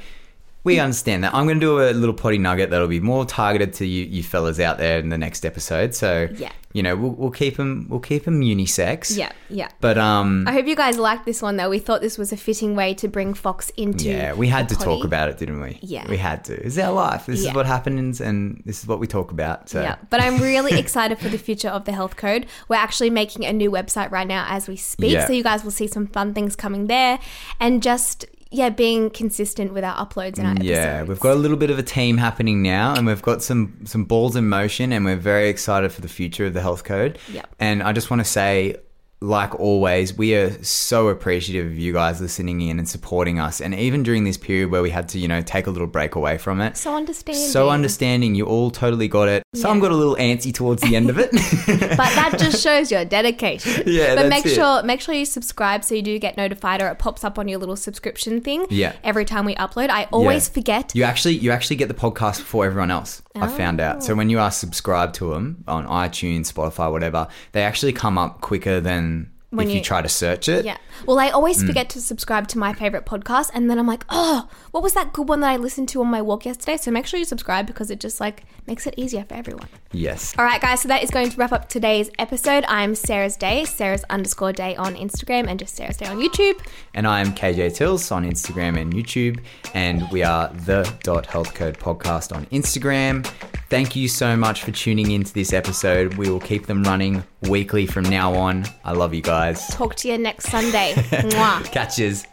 [0.68, 1.34] We understand that.
[1.34, 4.22] I'm going to do a little potty nugget that'll be more targeted to you, you
[4.24, 5.96] fellas out there in the next episode.
[5.96, 6.52] So, Yeah.
[6.74, 9.18] you know, we'll, we'll keep them, we'll keep them unisex.
[9.18, 9.70] yeah, yeah.
[9.82, 11.70] But um, I hope you guys liked this one though.
[11.70, 14.10] We thought this was a fitting way to bring Fox into.
[14.10, 15.80] Yeah, we had to talk about it, didn't we?
[15.82, 16.08] Yeah.
[16.10, 16.54] We had to.
[16.66, 17.26] It's our life.
[17.26, 17.50] This Yeah.
[17.52, 19.70] is what happens and this is what we talk about.
[19.70, 22.46] So Yeah, but I'm really excited for the future of the health code.
[22.68, 25.26] We're actually making a new website right now as we speak, Yeah.
[25.28, 27.20] so you guys will see some fun things coming there,
[27.60, 30.70] and just yeah, being consistent with our uploads and our episodes.
[30.70, 33.86] Yeah, we've got a little bit of a team happening now, and we've got some
[33.86, 37.20] some balls in motion, and we're very excited for the future of the health code.
[37.32, 37.56] Yep.
[37.60, 38.78] And I just want to say,
[39.20, 43.60] like always, we are so appreciative of you guys listening in and supporting us.
[43.62, 46.14] And even during this period where we had to, you know, take a little break
[46.16, 46.78] away from it.
[46.78, 47.44] So understanding.
[47.44, 49.42] So understanding, you all totally got it.
[49.56, 49.82] Some Yeah.
[49.82, 51.32] got a little antsy towards the end of it.
[51.68, 53.84] but that just shows your dedication.
[53.88, 54.56] Yeah, but that's make it.
[54.56, 57.48] sure make sure you subscribe so you do get notified or it pops up on
[57.48, 58.68] your little subscription thing.
[58.70, 58.94] Yeah.
[59.04, 60.54] Every time we upload, I always Yeah.
[60.54, 60.92] forget.
[60.96, 63.24] You actually you actually get the podcast before everyone else.
[63.44, 63.98] I found out.
[63.98, 64.00] Oh.
[64.02, 68.42] So when you are subscribed to them on iTunes, Spotify, whatever, they actually come up
[68.42, 70.66] quicker than When if you, you- try to search it.
[70.66, 70.76] Yeah.
[71.06, 71.68] Well, I always Mm.
[71.68, 75.14] forget to subscribe to my favorite podcast, and then I'm like, oh, what was that
[75.14, 76.76] good one that I listened to on my walk yesterday?
[76.76, 79.68] So make sure you subscribe because it just like makes it easier for everyone.
[79.94, 80.34] Yes.
[80.38, 80.82] All right, guys.
[80.82, 82.66] So that is going to wrap up today's episode.
[82.68, 86.60] I'm Sarah's Day, Sarah's underscore Day on Instagram, and just Sarah's Day on YouTube.
[86.94, 89.40] And I'm KJ Tilse on Instagram and YouTube.
[89.74, 93.26] And we are the Dot Health Code podcast on Instagram.
[93.70, 96.14] Thank you so much for tuning into this episode.
[96.14, 98.66] We will keep them running weekly from now on.
[98.86, 99.68] I love you guys.
[99.68, 100.94] Talk to you next Sunday.
[100.96, 101.70] Mwah.
[101.70, 102.26] Catches.